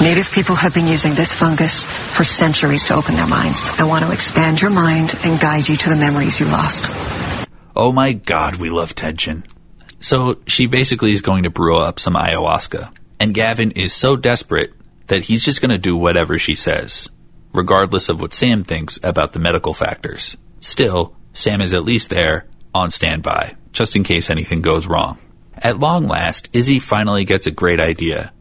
native 0.00 0.30
people 0.30 0.54
have 0.54 0.72
been 0.74 0.86
using 0.86 1.14
this 1.14 1.32
fungus 1.32 1.84
for 1.84 2.22
centuries 2.22 2.84
to 2.84 2.94
open 2.94 3.16
their 3.16 3.26
minds. 3.26 3.68
I 3.78 3.84
want 3.84 4.04
to 4.04 4.12
expand 4.12 4.62
your 4.62 4.70
mind 4.70 5.14
and 5.24 5.40
guide 5.40 5.68
you 5.68 5.76
to 5.76 5.88
the 5.90 5.96
memories 5.96 6.38
you 6.38 6.46
lost. 6.46 6.84
Oh 7.74 7.90
my 7.92 8.12
god, 8.12 8.56
we 8.56 8.70
love 8.70 8.94
tension. 8.94 9.44
So 10.00 10.40
she 10.46 10.66
basically 10.66 11.12
is 11.12 11.20
going 11.20 11.42
to 11.42 11.50
brew 11.50 11.78
up 11.78 11.98
some 11.98 12.14
ayahuasca. 12.14 12.94
And 13.18 13.34
Gavin 13.34 13.72
is 13.72 13.92
so 13.92 14.16
desperate 14.16 14.72
that 15.10 15.24
he's 15.24 15.44
just 15.44 15.60
going 15.60 15.70
to 15.70 15.78
do 15.78 15.96
whatever 15.96 16.38
she 16.38 16.54
says, 16.54 17.10
regardless 17.52 18.08
of 18.08 18.20
what 18.20 18.32
Sam 18.32 18.62
thinks 18.62 18.98
about 19.02 19.32
the 19.32 19.40
medical 19.40 19.74
factors. 19.74 20.36
Still, 20.60 21.16
Sam 21.32 21.60
is 21.60 21.74
at 21.74 21.84
least 21.84 22.10
there 22.10 22.46
on 22.72 22.92
standby, 22.92 23.56
just 23.72 23.96
in 23.96 24.04
case 24.04 24.30
anything 24.30 24.62
goes 24.62 24.86
wrong. 24.86 25.18
At 25.54 25.80
long 25.80 26.06
last, 26.06 26.48
Izzy 26.52 26.78
finally 26.78 27.24
gets 27.24 27.48
a 27.48 27.50
great 27.50 27.80
idea. 27.80 28.32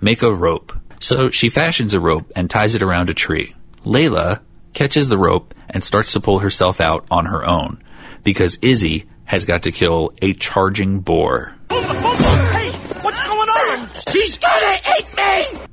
Make 0.00 0.22
a 0.22 0.34
rope. 0.34 0.72
So 0.98 1.30
she 1.30 1.48
fashions 1.48 1.94
a 1.94 2.00
rope 2.00 2.32
and 2.34 2.50
ties 2.50 2.74
it 2.74 2.82
around 2.82 3.08
a 3.08 3.14
tree. 3.14 3.54
Layla 3.84 4.40
catches 4.72 5.06
the 5.06 5.16
rope 5.16 5.54
and 5.68 5.82
starts 5.84 6.12
to 6.14 6.20
pull 6.20 6.40
herself 6.40 6.80
out 6.80 7.06
on 7.10 7.26
her 7.26 7.46
own 7.46 7.82
because 8.24 8.58
Izzy 8.62 9.06
has 9.26 9.44
got 9.44 9.62
to 9.62 9.70
kill 9.70 10.12
a 10.20 10.34
charging 10.34 11.00
boar. 11.00 11.54
Hey, 11.70 12.72
what's 13.02 13.20
going 13.20 13.48
on? 13.48 13.88
She's 14.08 14.36
gonna 14.38 14.76
eat 14.98 15.16
me! 15.16 15.69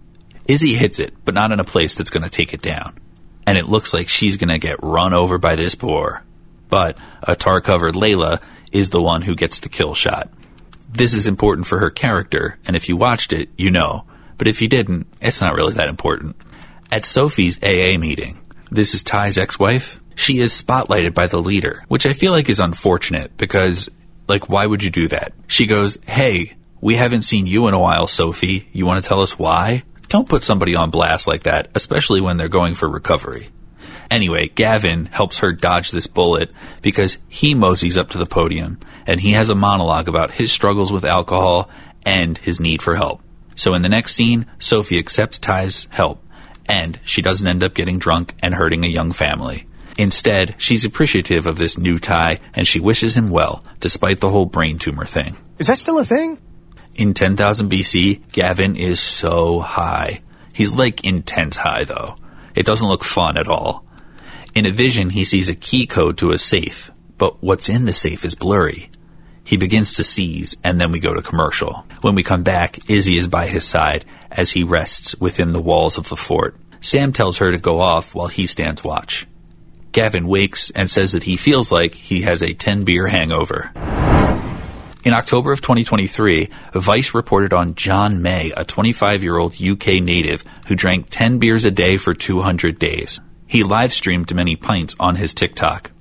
Izzy 0.47 0.75
hits 0.75 0.99
it, 0.99 1.13
but 1.25 1.33
not 1.33 1.51
in 1.51 1.59
a 1.59 1.65
place 1.65 1.95
that's 1.95 2.09
going 2.09 2.23
to 2.23 2.29
take 2.29 2.53
it 2.53 2.61
down. 2.61 2.97
And 3.45 3.57
it 3.57 3.67
looks 3.67 3.93
like 3.93 4.07
she's 4.07 4.37
going 4.37 4.49
to 4.49 4.57
get 4.57 4.83
run 4.83 5.13
over 5.13 5.37
by 5.37 5.55
this 5.55 5.75
boar. 5.75 6.23
But 6.69 6.97
a 7.23 7.35
tar 7.35 7.61
covered 7.61 7.95
Layla 7.95 8.41
is 8.71 8.89
the 8.89 9.01
one 9.01 9.21
who 9.21 9.35
gets 9.35 9.59
the 9.59 9.69
kill 9.69 9.93
shot. 9.93 10.29
This 10.89 11.13
is 11.13 11.27
important 11.27 11.67
for 11.67 11.79
her 11.79 11.89
character, 11.89 12.57
and 12.65 12.75
if 12.75 12.89
you 12.89 12.97
watched 12.97 13.33
it, 13.33 13.49
you 13.57 13.71
know. 13.71 14.05
But 14.37 14.47
if 14.47 14.61
you 14.61 14.67
didn't, 14.67 15.07
it's 15.21 15.41
not 15.41 15.55
really 15.55 15.73
that 15.73 15.89
important. 15.89 16.35
At 16.91 17.05
Sophie's 17.05 17.61
AA 17.61 17.97
meeting, 17.97 18.39
this 18.71 18.93
is 18.93 19.03
Ty's 19.03 19.37
ex 19.37 19.59
wife, 19.59 19.99
she 20.15 20.39
is 20.39 20.59
spotlighted 20.59 21.13
by 21.13 21.27
the 21.27 21.41
leader, 21.41 21.83
which 21.87 22.05
I 22.05 22.13
feel 22.13 22.31
like 22.31 22.49
is 22.49 22.59
unfortunate 22.59 23.37
because, 23.37 23.89
like, 24.27 24.49
why 24.49 24.65
would 24.65 24.83
you 24.83 24.89
do 24.89 25.07
that? 25.09 25.33
She 25.45 25.67
goes, 25.67 25.97
Hey, 26.07 26.55
we 26.81 26.95
haven't 26.95 27.21
seen 27.21 27.45
you 27.45 27.67
in 27.67 27.73
a 27.73 27.79
while, 27.79 28.07
Sophie. 28.07 28.67
You 28.73 28.85
want 28.85 29.03
to 29.03 29.07
tell 29.07 29.21
us 29.21 29.37
why? 29.37 29.83
Don't 30.09 30.29
put 30.29 30.43
somebody 30.43 30.75
on 30.75 30.89
blast 30.89 31.27
like 31.27 31.43
that, 31.43 31.69
especially 31.75 32.21
when 32.21 32.37
they're 32.37 32.47
going 32.47 32.75
for 32.75 32.87
recovery. 32.87 33.49
Anyway, 34.09 34.47
Gavin 34.47 35.07
helps 35.07 35.39
her 35.39 35.51
dodge 35.51 35.91
this 35.91 36.07
bullet 36.07 36.51
because 36.81 37.17
he 37.27 37.53
moseys 37.53 37.97
up 37.97 38.11
to 38.11 38.17
the 38.17 38.25
podium 38.25 38.79
and 39.05 39.19
he 39.19 39.33
has 39.33 39.49
a 39.49 39.55
monologue 39.55 40.07
about 40.07 40.31
his 40.31 40.51
struggles 40.51 40.93
with 40.93 41.03
alcohol 41.03 41.69
and 42.05 42.37
his 42.37 42.59
need 42.59 42.81
for 42.81 42.95
help. 42.95 43.21
So 43.55 43.73
in 43.73 43.81
the 43.81 43.89
next 43.89 44.15
scene, 44.15 44.45
Sophie 44.59 44.99
accepts 44.99 45.39
Ty's 45.39 45.87
help 45.91 46.23
and 46.69 46.99
she 47.03 47.21
doesn't 47.21 47.47
end 47.47 47.63
up 47.63 47.73
getting 47.73 47.99
drunk 47.99 48.33
and 48.41 48.53
hurting 48.53 48.85
a 48.85 48.89
young 48.89 49.11
family. 49.11 49.67
Instead, 49.97 50.55
she's 50.57 50.85
appreciative 50.85 51.45
of 51.45 51.57
this 51.57 51.77
new 51.77 51.97
Ty 51.97 52.39
and 52.53 52.67
she 52.67 52.79
wishes 52.79 53.17
him 53.17 53.29
well, 53.29 53.63
despite 53.79 54.19
the 54.19 54.29
whole 54.29 54.45
brain 54.45 54.77
tumor 54.77 55.05
thing. 55.05 55.35
Is 55.57 55.67
that 55.67 55.79
still 55.79 55.99
a 55.99 56.05
thing? 56.05 56.39
In 56.97 57.13
10,000 57.13 57.69
BC, 57.69 58.31
Gavin 58.31 58.75
is 58.75 58.99
so 58.99 59.59
high. 59.59 60.21
He's 60.51 60.73
like 60.73 61.05
intense 61.05 61.57
high, 61.57 61.83
though. 61.83 62.15
It 62.55 62.65
doesn't 62.65 62.87
look 62.87 63.03
fun 63.03 63.37
at 63.37 63.47
all. 63.47 63.85
In 64.55 64.65
a 64.65 64.71
vision, 64.71 65.11
he 65.11 65.23
sees 65.23 65.47
a 65.47 65.55
key 65.55 65.85
code 65.85 66.17
to 66.17 66.31
a 66.31 66.39
safe, 66.39 66.89
but 67.19 67.43
what's 67.43 67.69
in 67.69 67.85
the 67.85 67.93
safe 67.93 68.25
is 68.25 68.33
blurry. 68.33 68.89
He 69.43 69.57
begins 69.57 69.93
to 69.93 70.03
seize, 70.03 70.57
and 70.63 70.81
then 70.81 70.91
we 70.91 70.99
go 70.99 71.13
to 71.13 71.21
commercial. 71.21 71.85
When 72.01 72.15
we 72.15 72.23
come 72.23 72.41
back, 72.41 72.89
Izzy 72.89 73.17
is 73.17 73.27
by 73.27 73.45
his 73.45 73.63
side 73.63 74.03
as 74.31 74.49
he 74.51 74.63
rests 74.63 75.15
within 75.19 75.53
the 75.53 75.61
walls 75.61 75.99
of 75.99 76.09
the 76.09 76.17
fort. 76.17 76.55
Sam 76.81 77.13
tells 77.13 77.37
her 77.37 77.51
to 77.51 77.59
go 77.59 77.79
off 77.79 78.15
while 78.15 78.27
he 78.27 78.47
stands 78.47 78.83
watch. 78.83 79.27
Gavin 79.91 80.27
wakes 80.27 80.71
and 80.71 80.89
says 80.89 81.11
that 81.11 81.23
he 81.23 81.37
feels 81.37 81.71
like 81.71 81.93
he 81.93 82.23
has 82.23 82.41
a 82.41 82.55
10 82.55 82.85
beer 82.85 83.07
hangover. 83.07 83.71
In 85.07 85.13
October 85.13 85.53
of 85.53 85.61
2023, 85.61 86.49
Vice 86.73 87.13
reported 87.13 87.53
on 87.53 87.75
John 87.75 88.21
May, 88.21 88.51
a 88.57 88.65
25 88.65 89.23
year 89.23 89.37
old 89.37 89.53
UK 89.53 90.01
native 90.03 90.43
who 90.67 90.75
drank 90.75 91.07
10 91.09 91.39
beers 91.39 91.63
a 91.63 91.71
day 91.71 91.95
for 91.95 92.13
200 92.13 92.77
days. 92.77 93.21
He 93.47 93.63
live 93.63 93.93
streamed 93.93 94.35
many 94.35 94.57
pints 94.57 94.97
on 94.99 95.15
his 95.15 95.33
TikTok. 95.33 95.91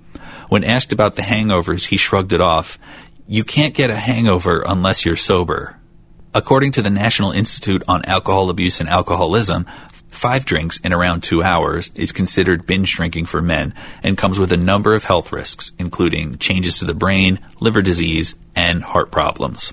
When 0.48 0.64
asked 0.64 0.92
about 0.92 1.14
the 1.14 1.22
hangovers, 1.22 1.86
he 1.86 1.96
shrugged 1.96 2.32
it 2.32 2.40
off. 2.40 2.80
You 3.28 3.44
can't 3.44 3.74
get 3.74 3.90
a 3.90 3.96
hangover 3.96 4.64
unless 4.66 5.04
you're 5.04 5.14
sober. 5.14 5.78
According 6.34 6.72
to 6.72 6.82
the 6.82 6.90
National 6.90 7.30
Institute 7.30 7.84
on 7.86 8.04
Alcohol 8.06 8.50
Abuse 8.50 8.80
and 8.80 8.88
Alcoholism, 8.88 9.66
five 10.16 10.44
drinks 10.44 10.78
in 10.80 10.92
around 10.92 11.22
two 11.22 11.42
hours 11.42 11.90
is 11.94 12.10
considered 12.10 12.66
binge 12.66 12.94
drinking 12.94 13.26
for 13.26 13.42
men 13.42 13.74
and 14.02 14.18
comes 14.18 14.38
with 14.38 14.50
a 14.50 14.56
number 14.56 14.94
of 14.94 15.04
health 15.04 15.30
risks, 15.30 15.72
including 15.78 16.38
changes 16.38 16.78
to 16.78 16.84
the 16.84 16.94
brain, 16.94 17.38
liver 17.60 17.82
disease, 17.82 18.34
and 18.54 18.82
heart 18.82 19.12
problems. 19.12 19.72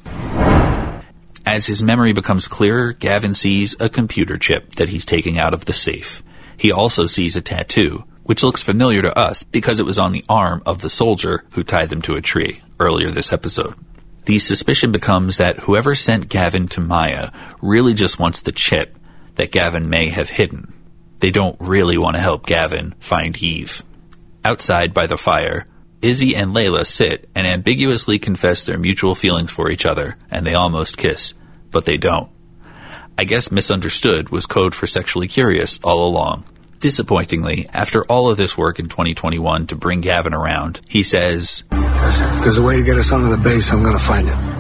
As 1.46 1.66
his 1.66 1.84
memory 1.84 2.14
becomes 2.14 2.48
clearer, 2.48 2.94
Gavin 2.94 3.34
sees 3.34 3.76
a 3.80 3.90
computer 3.90 4.38
chip 4.38 4.76
that 4.76 4.90
he's 4.90 5.06
taking 5.06 5.38
out 5.38 5.54
of 5.54 5.66
the 5.66 5.74
safe. 5.74 6.24
He 6.58 6.72
also 6.72 7.06
sees 7.06 7.36
a 7.36 7.42
tattoo, 7.42 8.06
which 8.24 8.44
looks 8.44 8.64
familiar 8.64 9.02
to 9.02 9.18
us 9.18 9.44
because 9.44 9.80
it 9.80 9.86
was 9.86 10.00
on 10.00 10.12
the 10.12 10.26
arm 10.30 10.64
of 10.66 10.82
the 10.82 10.90
soldier 10.90 11.44
who 11.52 11.64
tied 11.64 11.90
them 11.90 12.02
to 12.04 12.16
a 12.16 12.22
tree 12.22 12.62
earlier 12.80 13.10
this 13.10 13.34
episode. 13.34 13.76
The 14.26 14.40
suspicion 14.40 14.94
becomes 14.94 15.38
that 15.38 15.60
whoever 15.60 15.96
sent 15.96 16.30
Gavin 16.30 16.70
to 16.70 16.82
Maya 16.82 17.32
really 17.62 17.94
just 17.94 18.20
wants 18.20 18.40
the 18.40 18.54
chip 18.54 18.98
that 19.36 19.52
Gavin 19.52 19.90
may 19.90 20.10
have 20.10 20.30
hidden. 20.30 20.74
They 21.20 21.32
don't 21.32 21.56
really 21.60 21.98
want 21.98 22.16
to 22.16 22.22
help 22.22 22.46
Gavin 22.46 22.96
find 23.00 23.38
Eve. 23.42 23.84
Outside 24.44 24.94
by 24.94 25.08
the 25.08 25.18
fire, 25.18 25.68
Izzy 26.02 26.36
and 26.36 26.54
Layla 26.54 26.86
sit 26.86 27.30
and 27.34 27.48
ambiguously 27.48 28.20
confess 28.20 28.66
their 28.66 28.78
mutual 28.78 29.16
feelings 29.16 29.52
for 29.52 29.72
each 29.72 29.86
other, 29.86 30.18
and 30.30 30.46
they 30.46 30.54
almost 30.54 30.98
kiss, 30.98 31.34
but 31.72 31.86
they 31.86 31.96
don't. 31.96 32.30
I 33.18 33.24
guess 33.24 33.52
misunderstood 33.52 34.30
was 34.30 34.46
code 34.46 34.76
for 34.76 34.86
sexually 34.86 35.28
curious 35.30 35.80
all 35.84 36.08
along. 36.08 36.44
Disappointingly, 36.82 37.70
after 37.72 38.04
all 38.04 38.30
of 38.30 38.36
this 38.36 38.58
work 38.58 38.80
in 38.80 38.88
2021 38.88 39.68
to 39.68 39.78
bring 39.78 40.02
Gavin 40.02 40.34
around, 40.34 40.82
he 40.90 41.04
says, 41.04 41.64
If 41.72 42.44
there's 42.44 42.58
a 42.58 42.64
way 42.64 42.76
to 42.76 42.84
get 42.84 42.98
us 42.98 43.14
onto 43.14 43.30
the 43.30 43.38
base, 43.38 43.72
I'm 43.72 43.82
gonna 43.82 43.98
find 43.98 44.28
it. 44.28 44.53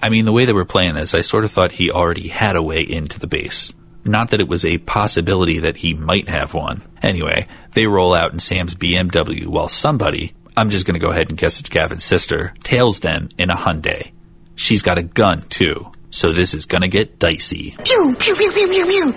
I 0.00 0.10
mean, 0.10 0.24
the 0.24 0.32
way 0.32 0.44
that 0.44 0.54
we're 0.54 0.64
playing 0.64 0.94
this, 0.94 1.14
I 1.14 1.22
sort 1.22 1.44
of 1.44 1.50
thought 1.50 1.72
he 1.72 1.90
already 1.90 2.28
had 2.28 2.56
a 2.56 2.62
way 2.62 2.82
into 2.82 3.18
the 3.18 3.26
base. 3.26 3.72
Not 4.04 4.30
that 4.30 4.40
it 4.40 4.48
was 4.48 4.64
a 4.64 4.78
possibility 4.78 5.58
that 5.60 5.76
he 5.76 5.94
might 5.94 6.28
have 6.28 6.54
one. 6.54 6.82
Anyway, 7.02 7.46
they 7.72 7.86
roll 7.86 8.14
out 8.14 8.32
in 8.32 8.38
Sam's 8.38 8.74
BMW 8.74 9.46
while 9.46 9.68
somebody, 9.68 10.34
I'm 10.56 10.70
just 10.70 10.86
gonna 10.86 10.98
go 10.98 11.10
ahead 11.10 11.28
and 11.28 11.38
guess 11.38 11.60
it's 11.60 11.68
Gavin's 11.68 12.04
sister, 12.04 12.54
tails 12.62 13.00
them 13.00 13.28
in 13.38 13.50
a 13.50 13.56
Hyundai. 13.56 14.12
She's 14.54 14.82
got 14.82 14.98
a 14.98 15.02
gun 15.02 15.42
too, 15.42 15.92
so 16.10 16.32
this 16.32 16.54
is 16.54 16.66
gonna 16.66 16.88
get 16.88 17.18
dicey. 17.18 17.76
Pew, 17.84 18.16
pew, 18.18 18.34
pew, 18.34 18.50
pew, 18.52 18.68
pew, 18.68 18.86
pew. 18.86 19.14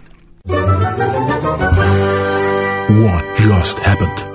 What 3.03 3.37
just 3.37 3.79
happened? 3.79 4.27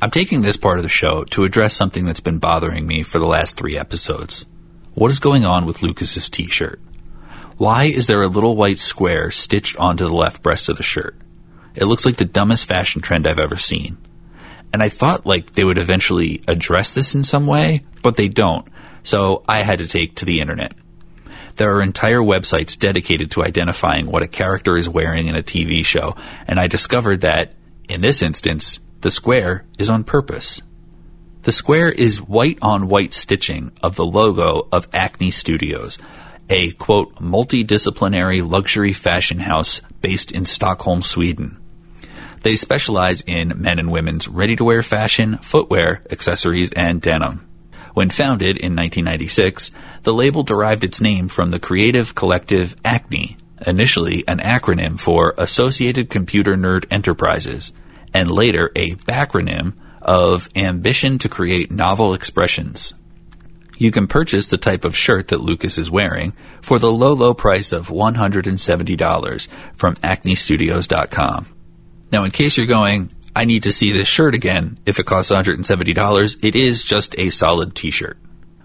I'm 0.00 0.10
taking 0.10 0.42
this 0.42 0.56
part 0.56 0.78
of 0.78 0.82
the 0.82 0.88
show 0.88 1.24
to 1.24 1.44
address 1.44 1.74
something 1.74 2.04
that's 2.04 2.20
been 2.20 2.38
bothering 2.38 2.86
me 2.86 3.02
for 3.02 3.18
the 3.18 3.26
last 3.26 3.56
three 3.56 3.76
episodes. 3.76 4.46
What 4.94 5.10
is 5.10 5.20
going 5.20 5.46
on 5.46 5.64
with 5.64 5.82
Lucas's 5.82 6.28
t-shirt? 6.28 6.78
Why 7.56 7.84
is 7.84 8.06
there 8.06 8.20
a 8.20 8.28
little 8.28 8.56
white 8.56 8.78
square 8.78 9.30
stitched 9.30 9.76
onto 9.76 10.04
the 10.04 10.12
left 10.12 10.42
breast 10.42 10.68
of 10.68 10.76
the 10.76 10.82
shirt? 10.82 11.16
It 11.74 11.86
looks 11.86 12.04
like 12.04 12.16
the 12.16 12.26
dumbest 12.26 12.66
fashion 12.66 13.00
trend 13.00 13.26
I've 13.26 13.38
ever 13.38 13.56
seen. 13.56 13.96
And 14.70 14.82
I 14.82 14.90
thought 14.90 15.24
like 15.24 15.54
they 15.54 15.64
would 15.64 15.78
eventually 15.78 16.42
address 16.46 16.92
this 16.92 17.14
in 17.14 17.24
some 17.24 17.46
way, 17.46 17.84
but 18.02 18.16
they 18.16 18.28
don't. 18.28 18.68
So 19.02 19.42
I 19.48 19.62
had 19.62 19.78
to 19.78 19.88
take 19.88 20.16
to 20.16 20.26
the 20.26 20.40
internet. 20.40 20.72
There 21.56 21.74
are 21.74 21.82
entire 21.82 22.20
websites 22.20 22.78
dedicated 22.78 23.30
to 23.32 23.44
identifying 23.44 24.06
what 24.06 24.22
a 24.22 24.28
character 24.28 24.76
is 24.76 24.88
wearing 24.88 25.26
in 25.26 25.36
a 25.36 25.42
TV 25.42 25.84
show, 25.84 26.16
and 26.46 26.60
I 26.60 26.66
discovered 26.66 27.22
that, 27.22 27.54
in 27.88 28.00
this 28.02 28.22
instance, 28.22 28.80
the 29.00 29.10
square 29.10 29.64
is 29.78 29.90
on 29.90 30.04
purpose. 30.04 30.60
The 31.42 31.50
square 31.50 31.90
is 31.90 32.22
white 32.22 32.58
on 32.62 32.86
white 32.86 33.12
stitching 33.12 33.72
of 33.82 33.96
the 33.96 34.06
logo 34.06 34.68
of 34.70 34.86
Acne 34.92 35.32
Studios, 35.32 35.98
a 36.48 36.70
quote, 36.72 37.16
multidisciplinary 37.16 38.48
luxury 38.48 38.92
fashion 38.92 39.40
house 39.40 39.80
based 40.00 40.30
in 40.30 40.44
Stockholm, 40.44 41.02
Sweden. 41.02 41.58
They 42.42 42.54
specialize 42.54 43.22
in 43.26 43.60
men 43.60 43.80
and 43.80 43.90
women's 43.90 44.28
ready 44.28 44.54
to 44.54 44.62
wear 44.62 44.84
fashion, 44.84 45.38
footwear, 45.38 46.02
accessories, 46.10 46.70
and 46.72 47.02
denim. 47.02 47.48
When 47.92 48.10
founded 48.10 48.56
in 48.56 48.76
1996, 48.76 49.72
the 50.04 50.14
label 50.14 50.44
derived 50.44 50.84
its 50.84 51.00
name 51.00 51.26
from 51.26 51.50
the 51.50 51.58
creative 51.58 52.14
collective 52.14 52.76
Acne, 52.84 53.36
initially 53.66 54.22
an 54.28 54.38
acronym 54.38 54.98
for 54.98 55.34
Associated 55.36 56.08
Computer 56.08 56.54
Nerd 56.54 56.84
Enterprises, 56.88 57.72
and 58.14 58.30
later 58.30 58.70
a 58.76 58.94
backronym 58.94 59.74
of 60.02 60.48
Ambition 60.54 61.18
to 61.18 61.28
Create 61.28 61.70
Novel 61.70 62.14
Expressions. 62.14 62.94
You 63.78 63.90
can 63.90 64.06
purchase 64.06 64.46
the 64.46 64.58
type 64.58 64.84
of 64.84 64.96
shirt 64.96 65.28
that 65.28 65.40
Lucas 65.40 65.78
is 65.78 65.90
wearing 65.90 66.34
for 66.60 66.78
the 66.78 66.92
low, 66.92 67.14
low 67.14 67.34
price 67.34 67.72
of 67.72 67.88
$170 67.88 69.48
from 69.74 69.94
acnestudios.com. 69.96 71.46
Now, 72.12 72.24
in 72.24 72.30
case 72.30 72.56
you're 72.56 72.66
going, 72.66 73.10
I 73.34 73.44
need 73.44 73.62
to 73.62 73.72
see 73.72 73.92
this 73.92 74.08
shirt 74.08 74.34
again. 74.34 74.78
If 74.84 74.98
it 74.98 75.06
costs 75.06 75.32
$170, 75.32 76.44
it 76.44 76.54
is 76.54 76.82
just 76.82 77.18
a 77.18 77.30
solid 77.30 77.74
t-shirt 77.74 78.18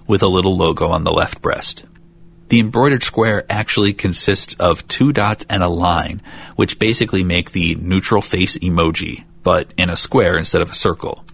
with 0.05 0.21
a 0.21 0.27
little 0.27 0.55
logo 0.55 0.89
on 0.89 1.03
the 1.03 1.11
left 1.11 1.41
breast. 1.41 1.85
The 2.49 2.59
embroidered 2.59 3.03
square 3.03 3.45
actually 3.49 3.93
consists 3.93 4.53
of 4.55 4.87
two 4.87 5.11
dots 5.11 5.45
and 5.49 5.63
a 5.63 5.67
line, 5.67 6.21
which 6.55 6.79
basically 6.79 7.23
make 7.23 7.51
the 7.51 7.75
neutral 7.75 8.21
face 8.21 8.57
emoji, 8.57 9.23
but 9.43 9.73
in 9.77 9.89
a 9.89 9.97
square 9.97 10.37
instead 10.37 10.61
of 10.61 10.69
a 10.69 10.75
circle. 10.75 11.25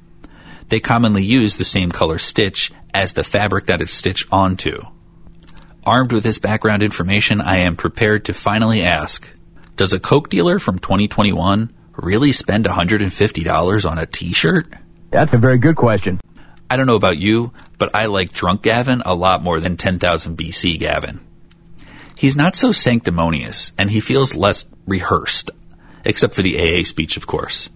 They 0.69 0.79
commonly 0.79 1.23
use 1.23 1.57
the 1.57 1.65
same 1.65 1.91
color 1.91 2.17
stitch 2.17 2.71
as 2.93 3.13
the 3.13 3.23
fabric 3.23 3.67
that 3.67 3.81
it's 3.81 3.93
stitched 3.93 4.27
onto. 4.31 4.81
Armed 5.85 6.11
with 6.11 6.23
this 6.23 6.39
background 6.39 6.83
information, 6.83 7.41
I 7.41 7.57
am 7.57 7.75
prepared 7.75 8.25
to 8.25 8.33
finally 8.33 8.83
ask, 8.83 9.27
does 9.75 9.91
a 9.91 9.99
Coke 9.99 10.29
dealer 10.29 10.59
from 10.59 10.79
2021 10.79 11.73
really 11.97 12.31
spend 12.31 12.65
$150 12.65 13.91
on 13.91 13.97
a 13.97 14.05
t 14.05 14.33
shirt? 14.33 14.73
That's 15.11 15.33
a 15.33 15.37
very 15.37 15.57
good 15.57 15.75
question. 15.75 16.19
I 16.69 16.77
don't 16.77 16.87
know 16.87 16.95
about 16.95 17.17
you, 17.17 17.53
but 17.77 17.93
I 17.93 18.05
like 18.05 18.33
drunk 18.33 18.63
Gavin 18.63 19.03
a 19.05 19.13
lot 19.13 19.43
more 19.43 19.59
than 19.59 19.77
10,000 19.77 20.37
BC 20.37 20.79
Gavin. 20.79 21.19
He's 22.15 22.35
not 22.35 22.55
so 22.55 22.71
sanctimonious, 22.71 23.71
and 23.77 23.89
he 23.91 23.99
feels 23.99 24.35
less 24.35 24.65
rehearsed, 24.87 25.51
except 26.05 26.33
for 26.33 26.41
the 26.41 26.57
AA 26.57 26.83
speech, 26.83 27.17
of 27.17 27.27
course. 27.27 27.69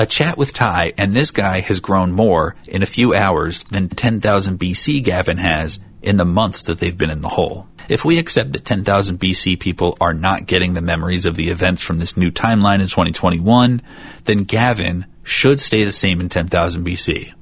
A 0.00 0.06
chat 0.06 0.38
with 0.38 0.52
Ty, 0.52 0.92
and 0.96 1.12
this 1.12 1.32
guy 1.32 1.58
has 1.58 1.80
grown 1.80 2.12
more 2.12 2.54
in 2.68 2.84
a 2.84 2.86
few 2.86 3.14
hours 3.14 3.64
than 3.64 3.88
10,000 3.88 4.56
BC 4.56 5.02
Gavin 5.02 5.38
has 5.38 5.80
in 6.02 6.16
the 6.16 6.24
months 6.24 6.62
that 6.62 6.78
they've 6.78 6.96
been 6.96 7.10
in 7.10 7.20
the 7.20 7.28
hole. 7.28 7.66
If 7.88 8.04
we 8.04 8.18
accept 8.18 8.52
that 8.52 8.64
10,000 8.64 9.18
BC 9.18 9.58
people 9.58 9.96
are 10.00 10.14
not 10.14 10.46
getting 10.46 10.74
the 10.74 10.80
memories 10.80 11.26
of 11.26 11.34
the 11.34 11.50
events 11.50 11.82
from 11.82 11.98
this 11.98 12.16
new 12.16 12.30
timeline 12.30 12.80
in 12.80 12.86
2021, 12.86 13.82
then 14.24 14.44
Gavin 14.44 15.04
should 15.24 15.58
stay 15.58 15.82
the 15.82 15.90
same 15.90 16.20
in 16.20 16.28
10,000 16.28 16.86
BC. 16.86 17.32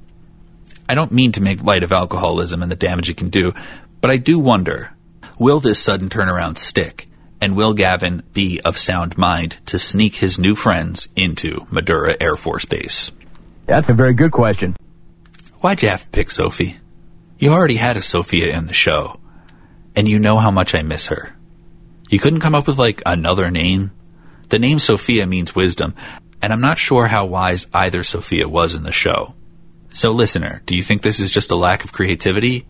I 0.88 0.94
don't 0.94 1.12
mean 1.12 1.32
to 1.32 1.42
make 1.42 1.62
light 1.62 1.82
of 1.82 1.92
alcoholism 1.92 2.62
and 2.62 2.70
the 2.70 2.76
damage 2.76 3.10
it 3.10 3.18
can 3.18 3.28
do, 3.28 3.52
but 4.00 4.10
I 4.10 4.16
do 4.16 4.38
wonder 4.38 4.94
will 5.38 5.60
this 5.60 5.78
sudden 5.78 6.08
turnaround 6.08 6.56
stick? 6.56 7.06
And 7.40 7.57
will 7.57 7.75
Gavin 7.75 8.23
be 8.33 8.61
of 8.64 8.78
sound 8.78 9.19
mind 9.19 9.59
to 9.66 9.78
sneak 9.78 10.14
his 10.16 10.38
new 10.38 10.55
friends 10.55 11.09
into 11.14 11.66
Madura 11.71 12.16
Air 12.19 12.37
Force 12.37 12.64
Base? 12.64 13.12
That's 13.66 13.88
a 13.88 13.95
very 13.95 14.14
good 14.14 14.33
question. 14.33 14.75
Why'd 15.61 15.83
you 15.83 15.88
have 15.88 16.02
to 16.02 16.09
pick 16.09 16.31
Sophie? 16.31 16.78
You 17.38 17.52
already 17.52 17.76
had 17.76 17.97
a 17.97 18.02
Sophia 18.02 18.57
in 18.57 18.66
the 18.66 18.73
show, 18.73 19.21
and 19.95 20.09
you 20.09 20.19
know 20.19 20.38
how 20.38 20.50
much 20.50 20.75
I 20.75 20.83
miss 20.83 21.09
her. 21.09 21.37
You 22.09 22.19
couldn't 22.19 22.40
come 22.40 22.55
up 22.55 22.66
with 22.66 22.78
like 22.78 23.02
another 23.05 23.50
name? 23.50 23.90
The 24.49 24.59
name 24.59 24.78
Sophia 24.78 25.26
means 25.26 25.55
wisdom, 25.55 25.95
and 26.40 26.52
I'm 26.52 26.61
not 26.61 26.78
sure 26.78 27.07
how 27.07 27.26
wise 27.26 27.66
either 27.75 28.02
Sophia 28.05 28.49
was 28.49 28.75
in 28.75 28.85
the 28.85 28.93
show. 28.93 29.35
So, 29.93 30.12
listener, 30.12 30.62
do 30.66 30.76
you 30.76 30.83
think 30.83 31.02
this 31.02 31.21
is 31.21 31.31
just 31.31 31.50
a 31.50 31.57
lack 31.57 31.85
of 31.85 31.93
creativity? 31.93 32.66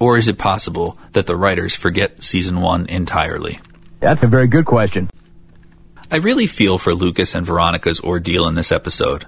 Or 0.00 0.16
is 0.16 0.28
it 0.28 0.36
possible 0.36 0.98
that 1.12 1.26
the 1.26 1.36
writers 1.36 1.74
forget 1.74 2.22
season 2.22 2.60
one 2.60 2.86
entirely? 2.86 3.60
That's 4.06 4.22
a 4.22 4.28
very 4.28 4.46
good 4.46 4.66
question. 4.66 5.10
I 6.12 6.18
really 6.18 6.46
feel 6.46 6.78
for 6.78 6.94
Lucas 6.94 7.34
and 7.34 7.44
Veronica's 7.44 8.00
ordeal 8.00 8.46
in 8.46 8.54
this 8.54 8.70
episode. 8.70 9.26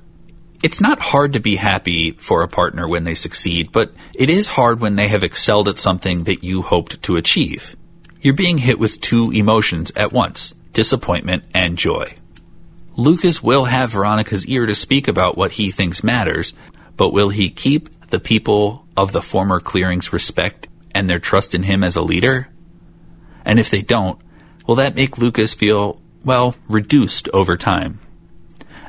It's 0.62 0.80
not 0.80 1.00
hard 1.00 1.32
to 1.32 1.40
be 1.40 1.56
happy 1.56 2.12
for 2.12 2.42
a 2.42 2.48
partner 2.48 2.86
when 2.86 3.02
they 3.02 3.16
succeed, 3.16 3.72
but 3.72 3.90
it 4.14 4.30
is 4.30 4.48
hard 4.48 4.78
when 4.78 4.94
they 4.94 5.08
have 5.08 5.24
excelled 5.24 5.66
at 5.68 5.80
something 5.80 6.22
that 6.24 6.44
you 6.44 6.62
hoped 6.62 7.02
to 7.02 7.16
achieve. 7.16 7.74
You're 8.20 8.34
being 8.34 8.56
hit 8.56 8.78
with 8.78 9.00
two 9.00 9.32
emotions 9.32 9.90
at 9.96 10.12
once 10.12 10.54
disappointment 10.72 11.42
and 11.52 11.76
joy. 11.76 12.14
Lucas 12.94 13.42
will 13.42 13.64
have 13.64 13.90
Veronica's 13.90 14.46
ear 14.46 14.64
to 14.64 14.76
speak 14.76 15.08
about 15.08 15.36
what 15.36 15.50
he 15.50 15.72
thinks 15.72 16.04
matters, 16.04 16.52
but 16.96 17.12
will 17.12 17.30
he 17.30 17.50
keep 17.50 18.10
the 18.10 18.20
people 18.20 18.86
of 18.96 19.10
the 19.10 19.22
former 19.22 19.58
clearings 19.58 20.12
respect 20.12 20.68
and 20.94 21.10
their 21.10 21.18
trust 21.18 21.56
in 21.56 21.64
him 21.64 21.82
as 21.82 21.96
a 21.96 22.00
leader? 22.00 22.46
And 23.44 23.58
if 23.58 23.70
they 23.70 23.82
don't, 23.82 24.20
will 24.68 24.76
that 24.76 24.94
make 24.94 25.18
Lucas 25.18 25.54
feel, 25.54 26.00
well, 26.24 26.54
reduced 26.68 27.28
over 27.30 27.56
time? 27.56 27.98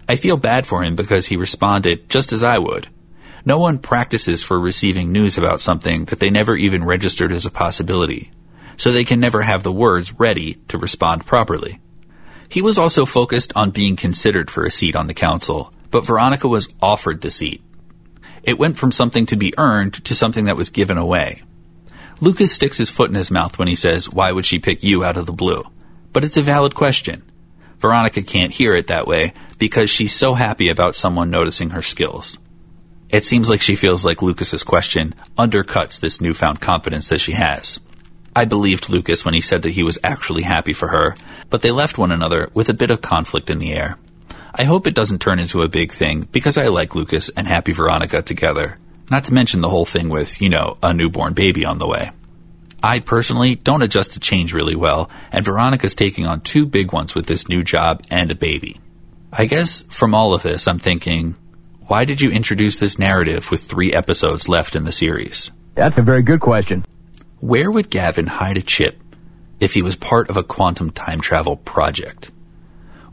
I 0.08 0.16
feel 0.18 0.38
bad 0.38 0.68
for 0.68 0.84
him 0.84 0.96
because 0.96 1.28
he 1.28 1.38
responded 1.38 2.10
just 2.10 2.34
as 2.34 2.44
I 2.44 2.60
would. 2.60 2.90
No 3.46 3.58
one 3.58 3.80
practices 3.80 4.44
for 4.44 4.60
receiving 4.60 5.12
news 5.12 5.38
about 5.38 5.62
something 5.62 6.06
that 6.06 6.20
they 6.20 6.30
never 6.30 6.56
even 6.56 6.84
registered 6.84 7.32
as 7.32 7.46
a 7.46 7.52
possibility, 7.52 8.32
so 8.76 8.92
they 8.92 9.06
can 9.06 9.20
never 9.20 9.42
have 9.42 9.64
the 9.64 9.72
words 9.72 10.20
ready 10.20 10.56
to 10.68 10.78
respond 10.78 11.26
properly. 11.26 11.80
He 12.50 12.62
was 12.62 12.78
also 12.78 13.06
focused 13.06 13.54
on 13.56 13.70
being 13.70 13.96
considered 13.96 14.52
for 14.52 14.66
a 14.66 14.72
seat 14.72 14.96
on 14.96 15.08
the 15.08 15.14
council, 15.14 15.74
but 15.92 16.06
Veronica 16.06 16.48
was 16.48 16.68
offered 16.82 17.22
the 17.22 17.32
seat. 17.32 17.64
It 18.44 18.60
went 18.60 18.78
from 18.78 18.92
something 18.92 19.26
to 19.28 19.38
be 19.38 19.54
earned 19.58 20.04
to 20.06 20.16
something 20.16 20.46
that 20.46 20.58
was 20.58 20.70
given 20.70 20.98
away. 20.98 21.44
Lucas 22.22 22.52
sticks 22.52 22.78
his 22.78 22.90
foot 22.90 23.10
in 23.10 23.16
his 23.16 23.32
mouth 23.32 23.58
when 23.58 23.68
he 23.68 23.76
says, 23.76 24.10
Why 24.10 24.32
would 24.32 24.46
she 24.46 24.60
pick 24.60 24.84
you 24.84 25.04
out 25.04 25.18
of 25.18 25.26
the 25.26 25.34
blue? 25.34 25.64
But 26.14 26.24
it's 26.24 26.38
a 26.38 26.42
valid 26.42 26.76
question. 26.76 27.24
Veronica 27.80 28.22
can't 28.22 28.52
hear 28.52 28.74
it 28.74 28.88
that 28.88 29.08
way 29.08 29.34
because 29.58 29.90
she's 29.90 30.14
so 30.14 30.34
happy 30.34 30.70
about 30.70 30.96
someone 30.96 31.30
noticing 31.30 31.72
her 31.72 31.82
skills. 31.82 32.38
It 33.10 33.26
seems 33.26 33.50
like 33.50 33.62
she 33.62 33.76
feels 33.76 34.06
like 34.06 34.22
Lucas's 34.22 34.64
question 34.64 35.16
undercuts 35.38 36.00
this 36.00 36.22
newfound 36.22 36.62
confidence 36.62 37.10
that 37.10 37.20
she 37.20 37.32
has. 37.32 37.80
I 38.36 38.46
believed 38.46 38.90
Lucas 38.90 39.26
when 39.26 39.34
he 39.34 39.42
said 39.42 39.64
that 39.64 39.72
he 39.72 39.84
was 39.84 39.98
actually 40.04 40.44
happy 40.44 40.74
for 40.74 40.90
her, 40.90 41.16
but 41.50 41.62
they 41.62 41.72
left 41.72 41.98
one 41.98 42.12
another 42.12 42.50
with 42.54 42.70
a 42.70 42.76
bit 42.76 42.92
of 42.92 43.02
conflict 43.02 43.50
in 43.50 43.60
the 43.60 43.74
air. 43.74 43.98
I 44.54 44.66
hope 44.66 44.86
it 44.86 44.96
doesn't 44.96 45.20
turn 45.20 45.40
into 45.40 45.62
a 45.62 45.68
big 45.68 45.92
thing 45.92 46.28
because 46.32 46.58
I 46.58 46.68
like 46.68 46.96
Lucas 46.96 47.30
and 47.30 47.48
Happy 47.48 47.72
Veronica 47.72 48.22
together. 48.22 48.78
Not 49.10 49.26
to 49.26 49.34
mention 49.34 49.62
the 49.62 49.70
whole 49.70 49.86
thing 49.86 50.10
with, 50.10 50.42
you 50.42 50.50
know, 50.50 50.78
a 50.84 50.94
newborn 50.94 51.34
baby 51.34 51.66
on 51.66 51.80
the 51.80 51.88
way. 51.88 52.12
I 52.82 53.00
personally 53.00 53.56
don't 53.56 53.82
adjust 53.82 54.14
to 54.14 54.20
change 54.20 54.54
really 54.54 54.76
well, 54.76 55.10
and 55.32 55.44
Veronica's 55.44 55.96
taking 55.96 56.26
on 56.26 56.42
two 56.42 56.66
big 56.66 56.94
ones 56.94 57.14
with 57.14 57.26
this 57.26 57.50
new 57.50 57.64
job 57.64 58.04
and 58.10 58.32
a 58.32 58.36
baby. 58.36 58.80
I 59.32 59.46
guess 59.46 59.82
from 59.82 60.16
all 60.16 60.34
of 60.34 60.44
this, 60.44 60.68
I'm 60.68 60.80
thinking, 60.80 61.36
why 61.88 62.06
did 62.06 62.22
you 62.22 62.32
introduce 62.32 62.80
this 62.80 62.98
narrative 62.98 63.52
with 63.52 63.64
three 63.64 63.94
episodes 63.94 64.48
left 64.48 64.76
in 64.76 64.86
the 64.86 64.92
series? 64.92 65.52
That's 65.76 65.98
a 65.98 66.02
very 66.02 66.22
good 66.22 66.40
question. 66.40 66.86
Where 67.40 67.70
would 67.70 67.90
Gavin 67.90 68.28
hide 68.28 68.58
a 68.58 68.62
chip 68.62 69.00
if 69.60 69.74
he 69.74 69.82
was 69.82 69.96
part 69.96 70.30
of 70.30 70.38
a 70.38 70.44
quantum 70.44 70.92
time 70.92 71.22
travel 71.22 71.58
project? 71.58 72.32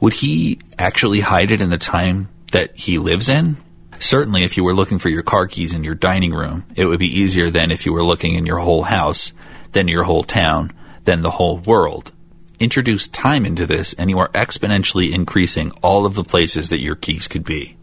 Would 0.01 0.13
he 0.13 0.59
actually 0.79 1.21
hide 1.21 1.51
it 1.51 1.61
in 1.61 1.71
the 1.71 1.79
time 1.79 2.29
that 2.53 2.77
he 2.77 2.99
lives 2.99 3.29
in? 3.29 3.57
Certainly, 3.99 4.45
if 4.45 4.57
you 4.57 4.65
were 4.65 4.75
looking 4.75 4.99
for 4.99 5.09
your 5.09 5.23
car 5.23 5.47
keys 5.47 5.73
in 5.73 5.85
your 5.85 5.95
dining 5.95 6.35
room, 6.35 6.65
it 6.77 6.85
would 6.85 6.99
be 6.99 7.21
easier 7.21 7.49
than 7.49 7.71
if 7.71 7.87
you 7.87 7.93
were 7.93 8.05
looking 8.05 8.35
in 8.35 8.47
your 8.47 8.59
whole 8.59 8.83
house, 8.83 9.33
then 9.77 9.89
your 9.89 10.05
whole 10.05 10.25
town, 10.25 10.73
then 11.05 11.21
the 11.21 11.31
whole 11.31 11.59
world. 11.59 12.11
Introduce 12.59 13.07
time 13.07 13.45
into 13.45 13.67
this, 13.67 13.93
and 13.93 14.09
you 14.09 14.19
are 14.19 14.31
exponentially 14.31 15.13
increasing 15.13 15.71
all 15.83 16.07
of 16.07 16.15
the 16.15 16.25
places 16.25 16.71
that 16.71 16.81
your 16.81 16.95
keys 16.95 17.29
could 17.29 17.45
be. 17.45 17.77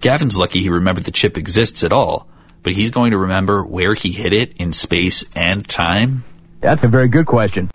Gavin's 0.00 0.38
lucky 0.38 0.60
he 0.60 0.70
remembered 0.70 1.04
the 1.04 1.10
chip 1.10 1.36
exists 1.36 1.84
at 1.84 1.92
all, 1.92 2.26
but 2.62 2.72
he's 2.72 2.90
going 2.90 3.10
to 3.10 3.18
remember 3.18 3.62
where 3.62 3.94
he 3.94 4.12
hid 4.12 4.32
it 4.32 4.56
in 4.56 4.72
space 4.72 5.22
and 5.36 5.68
time? 5.68 6.24
That's 6.60 6.84
a 6.84 6.88
very 6.88 7.08
good 7.08 7.26
question. 7.26 7.70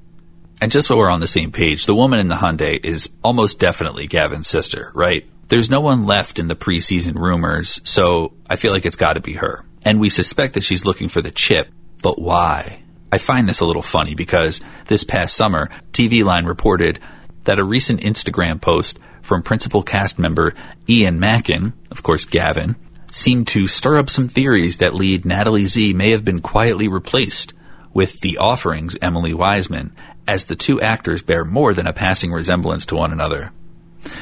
And 0.59 0.71
just 0.71 0.87
so 0.87 0.97
we're 0.97 1.09
on 1.09 1.19
the 1.19 1.27
same 1.27 1.51
page, 1.51 1.85
the 1.85 1.95
woman 1.95 2.19
in 2.19 2.29
the 2.29 2.35
Hyundai 2.35 2.83
is 2.83 3.09
almost 3.23 3.59
definitely 3.59 4.07
Gavin's 4.07 4.47
sister, 4.47 4.91
right? 4.95 5.29
There's 5.49 5.69
no 5.69 5.81
one 5.81 6.07
left 6.07 6.39
in 6.39 6.47
the 6.47 6.55
preseason 6.55 7.15
rumors, 7.15 7.79
so 7.83 8.33
I 8.49 8.55
feel 8.55 8.71
like 8.71 8.85
it's 8.85 8.95
got 8.95 9.13
to 9.13 9.21
be 9.21 9.33
her. 9.33 9.63
And 9.83 9.99
we 9.99 10.09
suspect 10.09 10.55
that 10.55 10.63
she's 10.63 10.85
looking 10.85 11.09
for 11.09 11.21
the 11.21 11.31
chip, 11.31 11.69
but 12.01 12.19
why? 12.19 12.82
I 13.13 13.19
find 13.19 13.47
this 13.47 13.59
a 13.59 13.65
little 13.65 13.83
funny 13.83 14.15
because 14.15 14.59
this 14.87 15.03
past 15.03 15.35
summer, 15.35 15.69
TV 15.91 16.23
Line 16.23 16.45
reported 16.45 16.99
that 17.43 17.59
a 17.59 17.63
recent 17.63 18.01
Instagram 18.01 18.59
post 18.59 18.97
from 19.21 19.43
principal 19.43 19.83
cast 19.83 20.17
member 20.17 20.55
Ian 20.89 21.19
Macken, 21.19 21.73
of 21.91 22.01
course 22.01 22.25
Gavin, 22.25 22.75
seemed 23.11 23.49
to 23.49 23.67
stir 23.67 23.99
up 23.99 24.09
some 24.09 24.29
theories 24.29 24.77
that 24.77 24.95
lead 24.95 25.25
Natalie 25.25 25.67
Zea 25.67 25.93
may 25.93 26.09
have 26.09 26.25
been 26.25 26.41
quietly 26.41 26.87
replaced 26.87 27.53
with 27.93 28.19
The 28.21 28.37
Offering's 28.37 28.97
Emily 28.99 29.35
Wiseman, 29.35 29.95
as 30.27 30.45
the 30.45 30.55
two 30.55 30.81
actors 30.81 31.21
bear 31.21 31.45
more 31.45 31.75
than 31.75 31.85
a 31.85 31.93
passing 31.93 32.31
resemblance 32.31 32.87
to 32.87 32.95
one 32.95 33.11
another. 33.11 33.51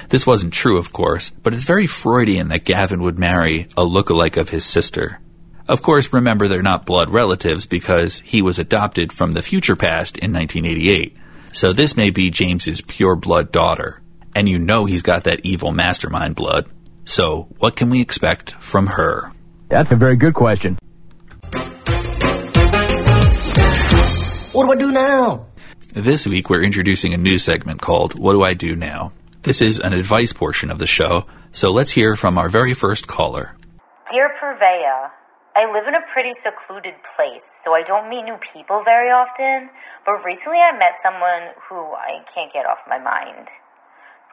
This 0.09 0.27
wasn't 0.27 0.51
true, 0.51 0.77
of 0.77 0.91
course, 0.91 1.29
but 1.43 1.53
it's 1.53 1.63
very 1.63 1.87
Freudian 1.87 2.49
that 2.49 2.65
Gavin 2.65 3.01
would 3.03 3.17
marry 3.17 3.69
a 3.77 3.85
look-alike 3.85 4.35
of 4.35 4.49
his 4.49 4.65
sister. 4.65 5.20
Of 5.71 5.81
course, 5.81 6.11
remember 6.11 6.49
they're 6.49 6.61
not 6.61 6.85
blood 6.85 7.09
relatives 7.09 7.65
because 7.65 8.19
he 8.19 8.41
was 8.41 8.59
adopted 8.59 9.13
from 9.13 9.31
the 9.31 9.41
future 9.41 9.77
past 9.77 10.17
in 10.17 10.33
1988. 10.33 11.15
So 11.53 11.71
this 11.71 11.95
may 11.95 12.09
be 12.09 12.29
James's 12.29 12.81
pure 12.81 13.15
blood 13.15 13.53
daughter. 13.53 14.01
And 14.35 14.49
you 14.49 14.59
know 14.59 14.83
he's 14.83 15.01
got 15.01 15.23
that 15.23 15.45
evil 15.45 15.71
mastermind 15.71 16.35
blood. 16.35 16.69
So 17.05 17.47
what 17.59 17.77
can 17.77 17.89
we 17.89 18.01
expect 18.01 18.51
from 18.51 18.87
her? 18.87 19.31
That's 19.69 19.93
a 19.93 19.95
very 19.95 20.17
good 20.17 20.33
question. 20.33 20.77
What 24.51 24.65
do 24.65 24.71
I 24.73 24.75
do 24.75 24.91
now? 24.91 25.45
This 25.93 26.27
week 26.27 26.49
we're 26.49 26.63
introducing 26.63 27.13
a 27.13 27.17
new 27.17 27.39
segment 27.39 27.79
called 27.79 28.19
What 28.19 28.33
Do 28.33 28.43
I 28.43 28.55
Do 28.55 28.75
Now? 28.75 29.13
This 29.43 29.61
is 29.61 29.79
an 29.79 29.93
advice 29.93 30.33
portion 30.33 30.69
of 30.69 30.79
the 30.79 30.85
show, 30.85 31.27
so 31.53 31.71
let's 31.71 31.91
hear 31.91 32.17
from 32.17 32.37
our 32.37 32.49
very 32.49 32.73
first 32.73 33.07
caller. 33.07 33.55
Dear 34.11 34.31
Purveya, 34.37 35.11
I 35.61 35.69
live 35.69 35.85
in 35.85 35.93
a 35.93 36.01
pretty 36.09 36.33
secluded 36.41 36.97
place, 37.13 37.45
so 37.61 37.77
I 37.77 37.85
don't 37.85 38.09
meet 38.09 38.25
new 38.25 38.41
people 38.49 38.81
very 38.81 39.13
often, 39.13 39.69
but 40.09 40.17
recently 40.25 40.57
I 40.57 40.73
met 40.73 40.97
someone 41.05 41.53
who 41.69 41.77
I 41.93 42.25
can't 42.33 42.49
get 42.49 42.65
off 42.65 42.81
my 42.89 42.97
mind. 42.97 43.45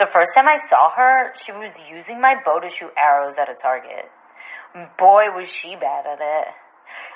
The 0.00 0.08
first 0.08 0.32
time 0.32 0.48
I 0.48 0.56
saw 0.72 0.88
her, 0.88 1.36
she 1.44 1.52
was 1.52 1.68
using 1.84 2.16
my 2.16 2.40
bow 2.48 2.64
to 2.64 2.72
shoot 2.80 2.96
arrows 2.96 3.36
at 3.36 3.52
a 3.52 3.60
target. 3.60 4.08
Boy, 4.96 5.28
was 5.36 5.44
she 5.60 5.76
bad 5.76 6.08
at 6.08 6.16
it. 6.16 6.48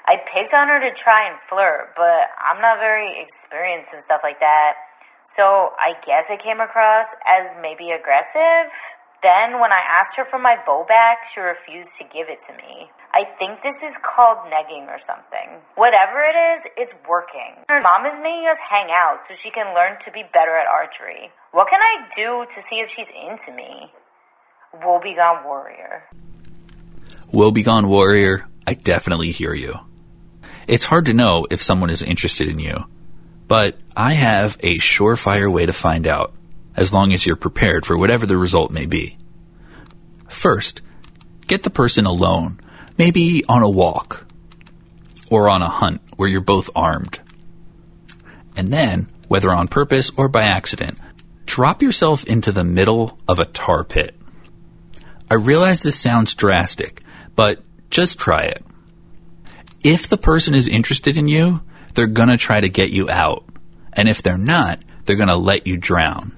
I 0.04 0.20
picked 0.28 0.52
on 0.52 0.68
her 0.68 0.76
to 0.76 0.92
try 1.00 1.32
and 1.32 1.40
flirt, 1.48 1.96
but 1.96 2.28
I'm 2.36 2.60
not 2.60 2.84
very 2.84 3.16
experienced 3.16 3.96
and 3.96 4.04
stuff 4.04 4.20
like 4.20 4.44
that. 4.44 4.76
So 5.40 5.72
I 5.80 5.96
guess 6.04 6.28
it 6.28 6.44
came 6.44 6.60
across 6.60 7.08
as 7.24 7.48
maybe 7.64 7.96
aggressive. 7.96 8.68
Then, 9.24 9.56
when 9.56 9.72
I 9.72 9.80
asked 9.80 10.20
her 10.20 10.28
for 10.28 10.36
my 10.36 10.60
bow 10.68 10.84
back, 10.84 11.24
she 11.32 11.40
refused 11.40 11.96
to 11.96 12.04
give 12.12 12.28
it 12.28 12.44
to 12.44 12.52
me. 12.60 12.92
I 13.12 13.28
think 13.36 13.60
this 13.60 13.76
is 13.84 13.92
called 14.00 14.48
negging 14.48 14.88
or 14.88 14.96
something. 15.04 15.60
Whatever 15.76 16.24
it 16.24 16.36
is, 16.56 16.60
it's 16.88 16.96
working. 17.06 17.60
Her 17.68 17.80
mom 17.80 18.08
is 18.08 18.16
making 18.24 18.48
us 18.48 18.56
hang 18.64 18.88
out 18.88 19.20
so 19.28 19.34
she 19.44 19.50
can 19.52 19.74
learn 19.76 20.00
to 20.06 20.12
be 20.12 20.24
better 20.32 20.56
at 20.56 20.66
archery. 20.66 21.28
What 21.52 21.68
can 21.68 21.80
I 21.80 22.08
do 22.16 22.48
to 22.48 22.58
see 22.70 22.80
if 22.80 22.88
she's 22.96 23.12
into 23.12 23.52
me? 23.54 23.92
Woebegone 24.80 25.44
Warrior. 25.44 26.08
Woebegone 27.30 27.88
Warrior, 27.88 28.46
I 28.66 28.74
definitely 28.74 29.30
hear 29.30 29.52
you. 29.52 29.74
It's 30.66 30.86
hard 30.86 31.06
to 31.06 31.12
know 31.12 31.46
if 31.50 31.60
someone 31.60 31.90
is 31.90 32.02
interested 32.02 32.48
in 32.48 32.58
you, 32.58 32.86
but 33.46 33.76
I 33.94 34.14
have 34.14 34.56
a 34.60 34.78
surefire 34.78 35.52
way 35.52 35.66
to 35.66 35.74
find 35.74 36.06
out, 36.06 36.32
as 36.76 36.94
long 36.94 37.12
as 37.12 37.26
you're 37.26 37.36
prepared 37.36 37.84
for 37.84 37.98
whatever 37.98 38.24
the 38.24 38.38
result 38.38 38.70
may 38.70 38.86
be. 38.86 39.18
First, 40.28 40.80
get 41.46 41.62
the 41.62 41.68
person 41.68 42.06
alone, 42.06 42.60
maybe 42.98 43.44
on 43.48 43.62
a 43.62 43.70
walk, 43.70 44.26
or 45.30 45.48
on 45.48 45.62
a 45.62 45.68
hunt 45.68 46.00
where 46.16 46.28
you're 46.28 46.40
both 46.40 46.70
armed. 46.74 47.20
And 48.56 48.72
then, 48.72 49.08
whether 49.28 49.50
on 49.50 49.68
purpose 49.68 50.10
or 50.16 50.28
by 50.28 50.42
accident, 50.42 50.98
drop 51.46 51.82
yourself 51.82 52.24
into 52.24 52.52
the 52.52 52.64
middle 52.64 53.18
of 53.26 53.38
a 53.38 53.46
tar 53.46 53.84
pit. 53.84 54.14
I 55.30 55.34
realize 55.34 55.82
this 55.82 55.98
sounds 55.98 56.34
drastic, 56.34 57.02
but 57.34 57.62
just 57.90 58.18
try 58.18 58.42
it. 58.42 58.64
If 59.82 60.08
the 60.08 60.18
person 60.18 60.54
is 60.54 60.68
interested 60.68 61.16
in 61.16 61.28
you, 61.28 61.62
they're 61.94 62.06
gonna 62.06 62.36
try 62.36 62.60
to 62.60 62.68
get 62.68 62.90
you 62.90 63.08
out. 63.08 63.44
And 63.94 64.08
if 64.08 64.22
they're 64.22 64.38
not, 64.38 64.80
they're 65.04 65.16
gonna 65.16 65.36
let 65.36 65.66
you 65.66 65.76
drown. 65.76 66.36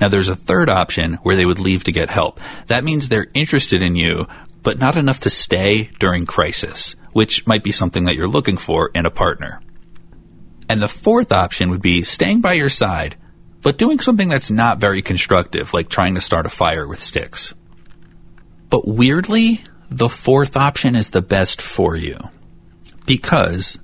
Now 0.00 0.08
there's 0.08 0.28
a 0.28 0.36
third 0.36 0.68
option 0.68 1.14
where 1.22 1.36
they 1.36 1.46
would 1.46 1.58
leave 1.58 1.84
to 1.84 1.92
get 1.92 2.10
help. 2.10 2.40
That 2.66 2.84
means 2.84 3.08
they're 3.08 3.28
interested 3.34 3.82
in 3.82 3.96
you, 3.96 4.26
but 4.62 4.78
not 4.78 4.96
enough 4.96 5.20
to 5.20 5.30
stay 5.30 5.90
during 5.98 6.26
crisis, 6.26 6.94
which 7.12 7.46
might 7.46 7.64
be 7.64 7.72
something 7.72 8.04
that 8.04 8.14
you're 8.14 8.28
looking 8.28 8.56
for 8.56 8.90
in 8.94 9.06
a 9.06 9.10
partner. 9.10 9.60
And 10.68 10.80
the 10.80 10.88
fourth 10.88 11.32
option 11.32 11.70
would 11.70 11.82
be 11.82 12.02
staying 12.02 12.40
by 12.40 12.54
your 12.54 12.68
side, 12.68 13.16
but 13.60 13.78
doing 13.78 14.00
something 14.00 14.28
that's 14.28 14.50
not 14.50 14.80
very 14.80 15.02
constructive, 15.02 15.74
like 15.74 15.88
trying 15.88 16.14
to 16.14 16.20
start 16.20 16.46
a 16.46 16.50
fire 16.50 16.86
with 16.86 17.02
sticks. 17.02 17.54
But 18.70 18.86
weirdly, 18.86 19.64
the 19.90 20.08
fourth 20.08 20.56
option 20.56 20.96
is 20.96 21.10
the 21.10 21.20
best 21.20 21.60
for 21.60 21.94
you. 21.94 22.16
Because 23.04 23.78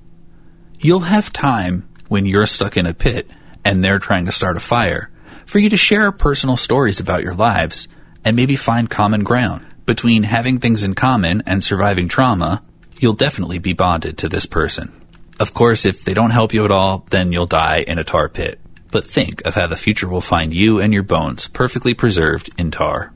you'll 0.80 1.00
have 1.00 1.32
time 1.32 1.88
when 2.08 2.24
you're 2.24 2.46
stuck 2.46 2.76
in 2.76 2.86
a 2.86 2.94
pit 2.94 3.28
and 3.64 3.84
they're 3.84 3.98
trying 3.98 4.26
to 4.26 4.32
start 4.32 4.56
a 4.56 4.60
fire 4.60 5.10
for 5.44 5.58
you 5.58 5.68
to 5.70 5.76
share 5.76 6.10
personal 6.12 6.56
stories 6.56 7.00
about 7.00 7.22
your 7.22 7.34
lives 7.34 7.88
and 8.24 8.36
maybe 8.36 8.56
find 8.56 8.88
common 8.88 9.24
ground. 9.24 9.64
Between 9.88 10.22
having 10.24 10.61
things 10.61 10.85
in 10.85 10.94
common 10.94 11.42
and 11.46 11.64
surviving 11.64 12.09
trauma, 12.09 12.62
you'll 12.98 13.14
definitely 13.14 13.59
be 13.59 13.72
bonded 13.72 14.18
to 14.18 14.29
this 14.29 14.44
person. 14.44 14.92
Of 15.40 15.55
course, 15.55 15.87
if 15.87 16.05
they 16.05 16.12
don't 16.12 16.29
help 16.29 16.53
you 16.53 16.66
at 16.66 16.70
all, 16.70 17.07
then 17.09 17.33
you'll 17.33 17.46
die 17.46 17.85
in 17.87 17.98
a 17.98 18.05
tar 18.05 18.29
pit. 18.29 18.61
But 18.90 19.07
think 19.07 19.46
of 19.46 19.55
how 19.55 19.66
the 19.66 19.77
future 19.77 20.07
will 20.07 20.20
find 20.20 20.53
you 20.53 20.79
and 20.79 20.92
your 20.92 21.05
bones 21.05 21.48
perfectly 21.48 21.94
preserved 21.94 22.51
in 22.59 22.70
tar. 22.70 23.14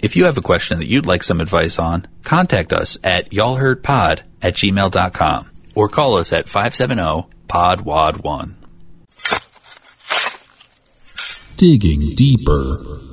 If 0.00 0.16
you 0.16 0.24
have 0.24 0.36
a 0.36 0.42
question 0.42 0.80
that 0.80 0.88
you'd 0.88 1.06
like 1.06 1.22
some 1.22 1.40
advice 1.40 1.78
on, 1.78 2.08
contact 2.24 2.72
us 2.72 2.98
at 3.04 3.30
y'allheardpod 3.30 4.22
at 4.42 4.54
gmail.com 4.54 5.50
or 5.76 5.88
call 5.88 6.16
us 6.16 6.32
at 6.32 6.46
570-PODWAD1. 6.46 8.54
Digging 11.56 12.16
deeper. 12.16 13.09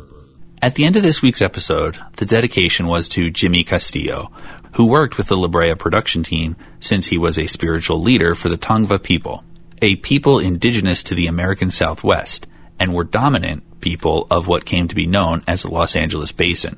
At 0.59 0.73
the 0.73 0.85
end 0.85 0.95
of 0.95 1.03
this 1.03 1.21
week's 1.21 1.43
episode, 1.43 1.99
the 2.15 2.25
dedication 2.25 2.87
was 2.87 3.07
to 3.09 3.29
Jimmy 3.29 3.63
Castillo, 3.63 4.31
who 4.73 4.87
worked 4.87 5.15
with 5.15 5.27
the 5.27 5.37
La 5.37 5.47
Brea 5.47 5.75
production 5.75 6.23
team 6.23 6.55
since 6.79 7.05
he 7.05 7.17
was 7.17 7.37
a 7.37 7.45
spiritual 7.45 8.01
leader 8.01 8.33
for 8.33 8.49
the 8.49 8.57
Tongva 8.57 9.03
people, 9.03 9.43
a 9.83 9.97
people 9.97 10.39
indigenous 10.39 11.03
to 11.03 11.13
the 11.13 11.27
American 11.27 11.69
Southwest 11.69 12.47
and 12.79 12.91
were 12.91 13.03
dominant 13.03 13.81
people 13.81 14.25
of 14.31 14.47
what 14.47 14.65
came 14.65 14.87
to 14.87 14.95
be 14.95 15.05
known 15.05 15.43
as 15.47 15.61
the 15.61 15.69
Los 15.69 15.95
Angeles 15.95 16.31
Basin. 16.31 16.75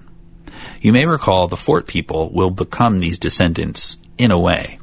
You 0.81 0.91
may 0.91 1.05
recall 1.05 1.47
the 1.47 1.55
Fort 1.55 1.87
people 1.87 2.29
will 2.33 2.51
become 2.51 2.99
these 2.99 3.17
descendants 3.17 3.97
in 4.17 4.29
a 4.29 4.39
way. 4.39 4.77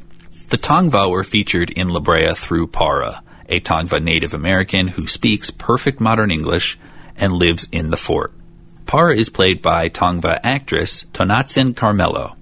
The 0.48 0.58
Tongva 0.58 1.10
were 1.10 1.22
featured 1.22 1.68
in 1.68 1.90
La 1.90 2.00
Brea 2.00 2.32
through 2.34 2.68
Paara, 2.68 3.20
a 3.50 3.60
Tongva 3.60 4.02
Native 4.02 4.32
American 4.32 4.88
who 4.88 5.06
speaks 5.06 5.50
perfect 5.50 6.00
modern 6.00 6.30
English 6.30 6.78
and 7.16 7.34
lives 7.34 7.68
in 7.70 7.90
the 7.90 7.98
fort. 7.98 8.32
Paara 8.86 9.16
is 9.16 9.30
played 9.30 9.62
by 9.62 9.88
Tongva 9.88 10.38
actress 10.44 11.06
Tonantzin 11.12 11.74
Carmelo. 11.74 12.36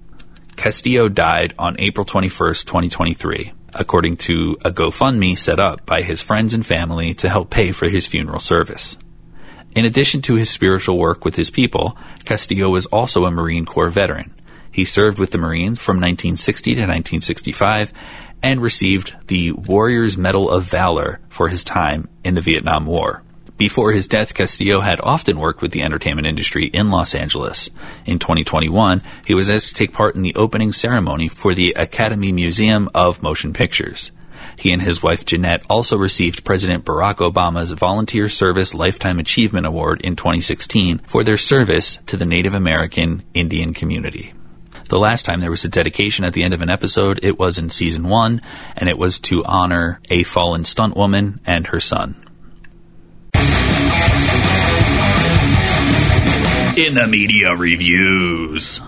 Castillo 0.55 1.09
died 1.09 1.55
on 1.57 1.79
April 1.79 2.05
21st, 2.05 2.65
2023, 2.65 3.51
according 3.73 4.17
to 4.17 4.55
a 4.63 4.69
GoFundMe 4.69 5.35
set 5.35 5.59
up 5.59 5.87
by 5.87 6.03
his 6.03 6.21
friends 6.21 6.53
and 6.53 6.63
family 6.63 7.15
to 7.15 7.29
help 7.29 7.49
pay 7.49 7.71
for 7.71 7.89
his 7.89 8.05
funeral 8.05 8.39
service. 8.39 8.95
In 9.75 9.85
addition 9.85 10.21
to 10.21 10.35
his 10.35 10.47
spiritual 10.51 10.99
work 10.99 11.25
with 11.25 11.35
his 11.35 11.49
people, 11.49 11.97
Castillo 12.25 12.69
was 12.69 12.85
also 12.85 13.25
a 13.25 13.31
Marine 13.31 13.65
Corps 13.65 13.89
veteran. 13.89 14.31
He 14.71 14.85
served 14.85 15.17
with 15.17 15.31
the 15.31 15.39
Marines 15.39 15.79
from 15.79 15.95
1960 15.95 16.75
to 16.75 16.81
1965 16.81 17.91
and 18.43 18.61
received 18.61 19.15
the 19.27 19.51
Warrior's 19.53 20.15
Medal 20.15 20.51
of 20.51 20.65
Valor 20.65 21.21
for 21.27 21.47
his 21.47 21.63
time 21.63 22.07
in 22.23 22.35
the 22.35 22.41
Vietnam 22.41 22.85
War. 22.85 23.24
Before 23.57 23.93
his 23.93 24.07
death, 24.07 24.33
Castillo 24.33 24.81
had 24.81 24.99
often 25.01 25.39
worked 25.39 25.61
with 25.61 25.71
the 25.71 25.83
entertainment 25.83 26.27
industry 26.27 26.65
in 26.65 26.89
Los 26.89 27.15
Angeles. 27.15 27.69
In 28.05 28.19
2021, 28.19 29.01
he 29.25 29.33
was 29.33 29.49
asked 29.49 29.69
to 29.69 29.73
take 29.73 29.93
part 29.93 30.15
in 30.15 30.23
the 30.23 30.35
opening 30.35 30.73
ceremony 30.73 31.29
for 31.29 31.55
the 31.55 31.71
Academy 31.77 32.33
Museum 32.33 32.89
of 32.93 33.23
Motion 33.23 33.53
Pictures. 33.53 34.11
He 34.57 34.73
and 34.73 34.81
his 34.81 35.01
wife 35.01 35.23
Jeanette 35.23 35.63
also 35.69 35.97
received 35.97 36.43
President 36.43 36.83
Barack 36.83 37.15
Obama's 37.15 37.71
Volunteer 37.71 38.27
Service 38.27 38.73
Lifetime 38.73 39.19
Achievement 39.19 39.65
Award 39.65 40.01
in 40.01 40.17
2016 40.17 40.99
for 41.07 41.23
their 41.23 41.37
service 41.37 41.99
to 42.07 42.17
the 42.17 42.25
Native 42.25 42.53
American 42.53 43.23
Indian 43.33 43.73
community. 43.73 44.33
The 44.89 44.99
last 44.99 45.23
time 45.23 45.39
there 45.39 45.49
was 45.49 45.63
a 45.63 45.69
dedication 45.69 46.25
at 46.25 46.33
the 46.33 46.43
end 46.43 46.53
of 46.53 46.61
an 46.61 46.69
episode, 46.69 47.21
it 47.23 47.39
was 47.39 47.57
in 47.57 47.69
season 47.69 48.09
one, 48.09 48.41
and 48.75 48.89
it 48.89 48.97
was 48.97 49.17
to 49.19 49.45
honor 49.45 50.01
a 50.09 50.23
fallen 50.23 50.65
stunt 50.65 50.95
woman 50.95 51.39
and 51.45 51.67
her 51.67 51.79
son. 51.79 52.24
In 56.77 56.93
the 56.93 57.07
media 57.07 57.55
reviews, 57.55 58.81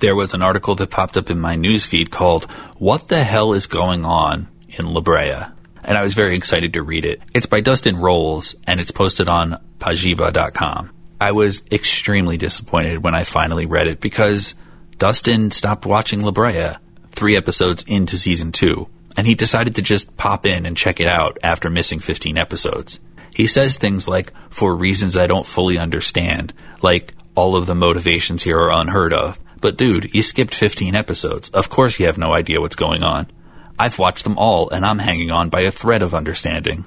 there 0.00 0.16
was 0.16 0.34
an 0.34 0.42
article 0.42 0.74
that 0.74 0.90
popped 0.90 1.16
up 1.16 1.30
in 1.30 1.38
my 1.38 1.54
newsfeed 1.54 2.10
called 2.10 2.50
What 2.76 3.06
the 3.06 3.22
Hell 3.22 3.52
is 3.52 3.68
Going 3.68 4.04
On 4.04 4.48
in 4.66 4.92
La 4.92 5.00
Brea? 5.00 5.36
And 5.84 5.96
I 5.96 6.02
was 6.02 6.14
very 6.14 6.34
excited 6.34 6.72
to 6.72 6.82
read 6.82 7.04
it. 7.04 7.20
It's 7.32 7.46
by 7.46 7.60
Dustin 7.60 7.98
Rowles 7.98 8.56
and 8.66 8.80
it's 8.80 8.90
posted 8.90 9.28
on 9.28 9.62
Pajiba.com. 9.78 10.90
I 11.20 11.30
was 11.30 11.62
extremely 11.70 12.36
disappointed 12.36 13.04
when 13.04 13.14
I 13.14 13.22
finally 13.22 13.66
read 13.66 13.86
it 13.86 14.00
because 14.00 14.56
Dustin 14.98 15.52
stopped 15.52 15.86
watching 15.86 16.22
La 16.22 16.32
Brea 16.32 16.70
three 17.12 17.36
episodes 17.36 17.84
into 17.86 18.16
season 18.16 18.50
two, 18.50 18.88
and 19.16 19.24
he 19.24 19.36
decided 19.36 19.76
to 19.76 19.82
just 19.82 20.16
pop 20.16 20.46
in 20.46 20.66
and 20.66 20.76
check 20.76 20.98
it 20.98 21.06
out 21.06 21.38
after 21.44 21.70
missing 21.70 22.00
15 22.00 22.36
episodes. 22.36 22.98
He 23.32 23.46
says 23.46 23.78
things 23.78 24.08
like, 24.08 24.32
for 24.50 24.74
reasons 24.74 25.16
I 25.16 25.28
don't 25.28 25.46
fully 25.46 25.78
understand, 25.78 26.52
like, 26.82 27.14
all 27.34 27.56
of 27.56 27.66
the 27.66 27.74
motivations 27.74 28.42
here 28.42 28.58
are 28.58 28.72
unheard 28.72 29.12
of. 29.12 29.38
But 29.60 29.76
dude, 29.76 30.14
you 30.14 30.22
skipped 30.22 30.54
15 30.54 30.94
episodes. 30.94 31.50
Of 31.50 31.68
course 31.68 31.98
you 31.98 32.06
have 32.06 32.18
no 32.18 32.32
idea 32.32 32.60
what's 32.60 32.76
going 32.76 33.02
on. 33.02 33.30
I've 33.78 33.98
watched 33.98 34.24
them 34.24 34.38
all 34.38 34.70
and 34.70 34.84
I'm 34.84 34.98
hanging 34.98 35.30
on 35.30 35.48
by 35.48 35.60
a 35.62 35.70
thread 35.70 36.02
of 36.02 36.14
understanding. 36.14 36.84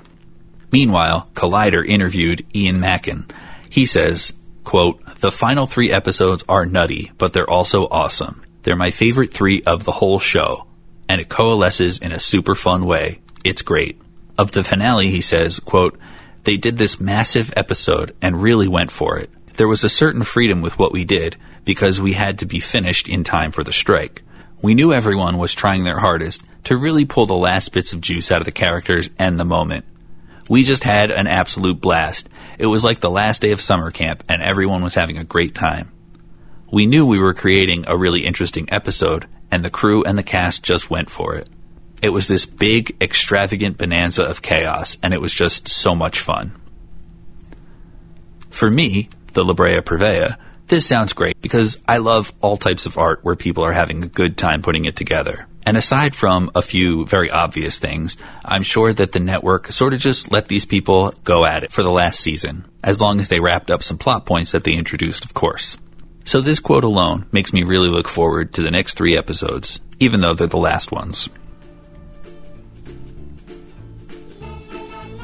Meanwhile, 0.72 1.30
Collider 1.34 1.86
interviewed 1.88 2.46
Ian 2.56 2.80
Macken. 2.80 3.30
He 3.70 3.86
says, 3.86 4.34
quote, 4.64 5.00
the 5.20 5.32
final 5.32 5.68
three 5.68 5.92
episodes 5.92 6.44
are 6.50 6.66
nutty, 6.66 7.12
but 7.18 7.32
they're 7.34 7.50
also 7.50 7.84
awesome. 7.84 8.42
They're 8.64 8.76
my 8.76 8.92
favorite 8.92 9.34
three 9.34 9.62
of 9.64 9.84
the 9.84 9.92
whole 9.92 10.20
show, 10.20 10.68
and 11.08 11.22
it 11.22 11.30
coalesces 11.30 12.00
in 12.00 12.12
a 12.12 12.20
super 12.20 12.56
fun 12.56 12.86
way. 12.86 13.22
It's 13.44 13.62
great. 13.62 14.02
Of 14.38 14.52
the 14.52 14.64
finale, 14.64 15.10
he 15.10 15.22
says, 15.22 15.60
quote, 15.60 15.98
they 16.44 16.58
did 16.58 16.78
this 16.78 17.00
massive 17.00 17.54
episode 17.56 18.16
and 18.22 18.42
really 18.42 18.68
went 18.68 18.92
for 18.92 19.18
it. 19.18 19.30
There 19.56 19.68
was 19.68 19.84
a 19.84 19.90
certain 19.90 20.24
freedom 20.24 20.62
with 20.62 20.80
what 20.80 20.92
we 20.92 21.06
did 21.06 21.38
because 21.64 22.02
we 22.02 22.14
had 22.14 22.40
to 22.40 22.46
be 22.46 22.60
finished 22.60 23.08
in 23.08 23.24
time 23.24 23.52
for 23.52 23.64
the 23.64 23.74
strike. 23.74 24.24
We 24.62 24.74
knew 24.74 24.94
everyone 24.94 25.38
was 25.38 25.54
trying 25.54 25.84
their 25.84 26.00
hardest 26.00 26.42
to 26.66 26.78
really 26.78 27.06
pull 27.06 27.26
the 27.26 27.34
last 27.34 27.72
bits 27.72 27.94
of 27.94 28.02
juice 28.02 28.32
out 28.32 28.42
of 28.42 28.46
the 28.46 28.52
characters 28.52 29.10
and 29.20 29.40
the 29.40 29.46
moment. 29.46 29.86
We 30.50 30.64
just 30.64 30.84
had 30.84 31.12
an 31.12 31.28
absolute 31.28 31.80
blast. 31.80 32.28
It 32.58 32.66
was 32.66 32.84
like 32.84 33.00
the 33.00 33.10
last 33.10 33.42
day 33.42 33.52
of 33.52 33.62
summer 33.62 33.92
camp 33.92 34.24
and 34.28 34.42
everyone 34.42 34.84
was 34.84 34.96
having 34.96 35.18
a 35.18 35.24
great 35.24 35.54
time. 35.54 35.92
We 36.72 36.86
knew 36.86 37.06
we 37.06 37.20
were 37.20 37.34
creating 37.34 37.86
a 37.88 37.98
really 37.98 38.26
interesting 38.26 38.68
episode 38.72 39.28
and 39.52 39.64
the 39.64 39.70
crew 39.70 40.04
and 40.04 40.18
the 40.18 40.24
cast 40.24 40.64
just 40.64 40.90
went 40.90 41.10
for 41.10 41.36
it. 41.36 41.48
It 42.02 42.10
was 42.10 42.28
this 42.28 42.46
big, 42.46 42.98
extravagant 43.00 43.78
bonanza 43.78 44.24
of 44.24 44.42
chaos, 44.42 44.98
and 45.02 45.14
it 45.14 45.22
was 45.22 45.34
just 45.34 45.70
so 45.70 45.96
much 45.96 46.20
fun. 46.20 46.52
For 48.50 48.70
me, 48.70 49.10
the 49.34 49.44
La 49.44 49.54
Brea 49.54 49.82
Purveyor, 49.82 50.38
this 50.68 50.86
sounds 50.86 51.14
great 51.14 51.42
because 51.42 51.78
I 51.88 51.98
love 51.98 52.34
all 52.42 52.58
types 52.58 52.86
of 52.86 52.98
art 52.98 53.20
where 53.24 53.36
people 53.36 53.64
are 53.66 53.74
having 53.74 54.04
a 54.04 54.08
good 54.08 54.38
time 54.38 54.62
putting 54.62 54.86
it 54.86 54.96
together. 54.96 55.48
And 55.66 55.78
aside 55.78 56.16
from 56.16 56.52
a 56.56 56.62
few 56.62 57.06
very 57.06 57.30
obvious 57.30 57.80
things, 57.80 58.18
I'm 58.44 58.64
sure 58.64 58.92
that 58.94 59.12
the 59.12 59.20
network 59.20 59.72
sort 59.72 59.94
of 59.94 60.00
just 60.00 60.32
let 60.32 60.48
these 60.48 60.66
people 60.66 61.14
go 61.24 61.46
at 61.46 61.64
it 61.64 61.72
for 61.72 61.84
the 61.84 61.92
last 61.92 62.20
season, 62.20 62.66
as 62.84 63.00
long 63.00 63.20
as 63.20 63.30
they 63.30 63.40
wrapped 63.40 63.72
up 63.72 63.84
some 63.84 63.98
plot 63.98 64.26
points 64.26 64.52
that 64.52 64.64
they 64.64 64.74
introduced, 64.74 65.26
of 65.26 65.34
course. 65.34 65.78
So 66.26 66.42
this 66.42 66.60
quote 66.60 66.84
alone 66.84 67.28
makes 67.32 67.54
me 67.54 67.64
really 67.64 67.90
look 67.90 68.08
forward 68.08 68.54
to 68.54 68.62
the 68.62 68.72
next 68.72 68.96
three 68.96 69.18
episodes, 69.18 69.80
even 70.00 70.22
though 70.22 70.34
they're 70.34 70.48
the 70.48 70.58
last 70.58 70.92
ones. 70.92 71.30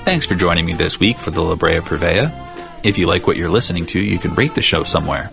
Thanks 0.06 0.26
for 0.26 0.36
joining 0.36 0.66
me 0.66 0.74
this 0.74 1.00
week 1.00 1.20
for 1.20 1.32
the 1.32 1.42
La 1.42 1.56
Brea 1.56 1.82
Purveyor. 1.82 2.49
If 2.84 2.98
you 2.98 3.08
like 3.08 3.28
what 3.28 3.38
you're 3.38 3.50
listening 3.50 3.86
to, 3.88 4.00
you 4.00 4.20
can 4.20 4.36
rate 4.36 4.56
the 4.56 4.62
show 4.62 4.84
somewhere. 4.84 5.32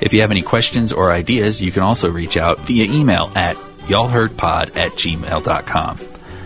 If 0.00 0.12
you 0.12 0.20
have 0.20 0.30
any 0.30 0.42
questions 0.42 0.92
or 0.92 1.10
ideas, 1.10 1.62
you 1.62 1.72
can 1.72 1.82
also 1.82 2.10
reach 2.10 2.36
out 2.36 2.60
via 2.60 2.84
email 2.84 3.30
at 3.34 3.56
y'allheardpod 3.86 4.76
at 4.76 4.92
gmail.com. 4.92 6.00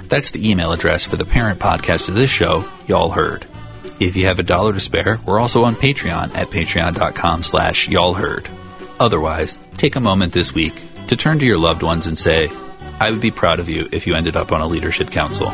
That's 0.09 0.31
the 0.31 0.49
email 0.49 0.73
address 0.73 1.05
for 1.05 1.17
the 1.17 1.25
parent 1.25 1.59
podcast 1.59 2.09
of 2.09 2.15
this 2.15 2.31
show, 2.31 2.69
Y'all 2.87 3.11
Heard. 3.11 3.47
If 3.99 4.15
you 4.15 4.27
have 4.27 4.39
a 4.39 4.45
dollar 4.45 4.73
to 4.73 4.81
spare, 4.81 5.19
we're 5.25 5.41
also 5.41 5.65
on 5.65 5.75
Patreon 5.75 6.35
at 6.35 6.51
patreon.com 6.51 7.43
slash 7.43 7.89
y'allheard. 7.89 8.47
Otherwise, 9.01 9.59
take 9.77 9.97
a 9.97 10.01
moment 10.01 10.33
this 10.33 10.55
week 10.55 10.75
to 11.09 11.17
turn 11.17 11.39
to 11.39 11.47
your 11.47 11.59
loved 11.59 11.83
ones 11.83 12.07
and 12.07 12.19
say, 12.19 12.51
I 13.01 13.11
would 13.11 13.21
be 13.21 13.31
proud 13.31 13.61
of 13.61 13.69
you 13.69 13.89
if 13.93 14.07
you 14.07 14.15
ended 14.15 14.37
up 14.37 14.53
on 14.53 14.61
a 14.61 14.67
leadership 14.67 15.11
council. 15.11 15.51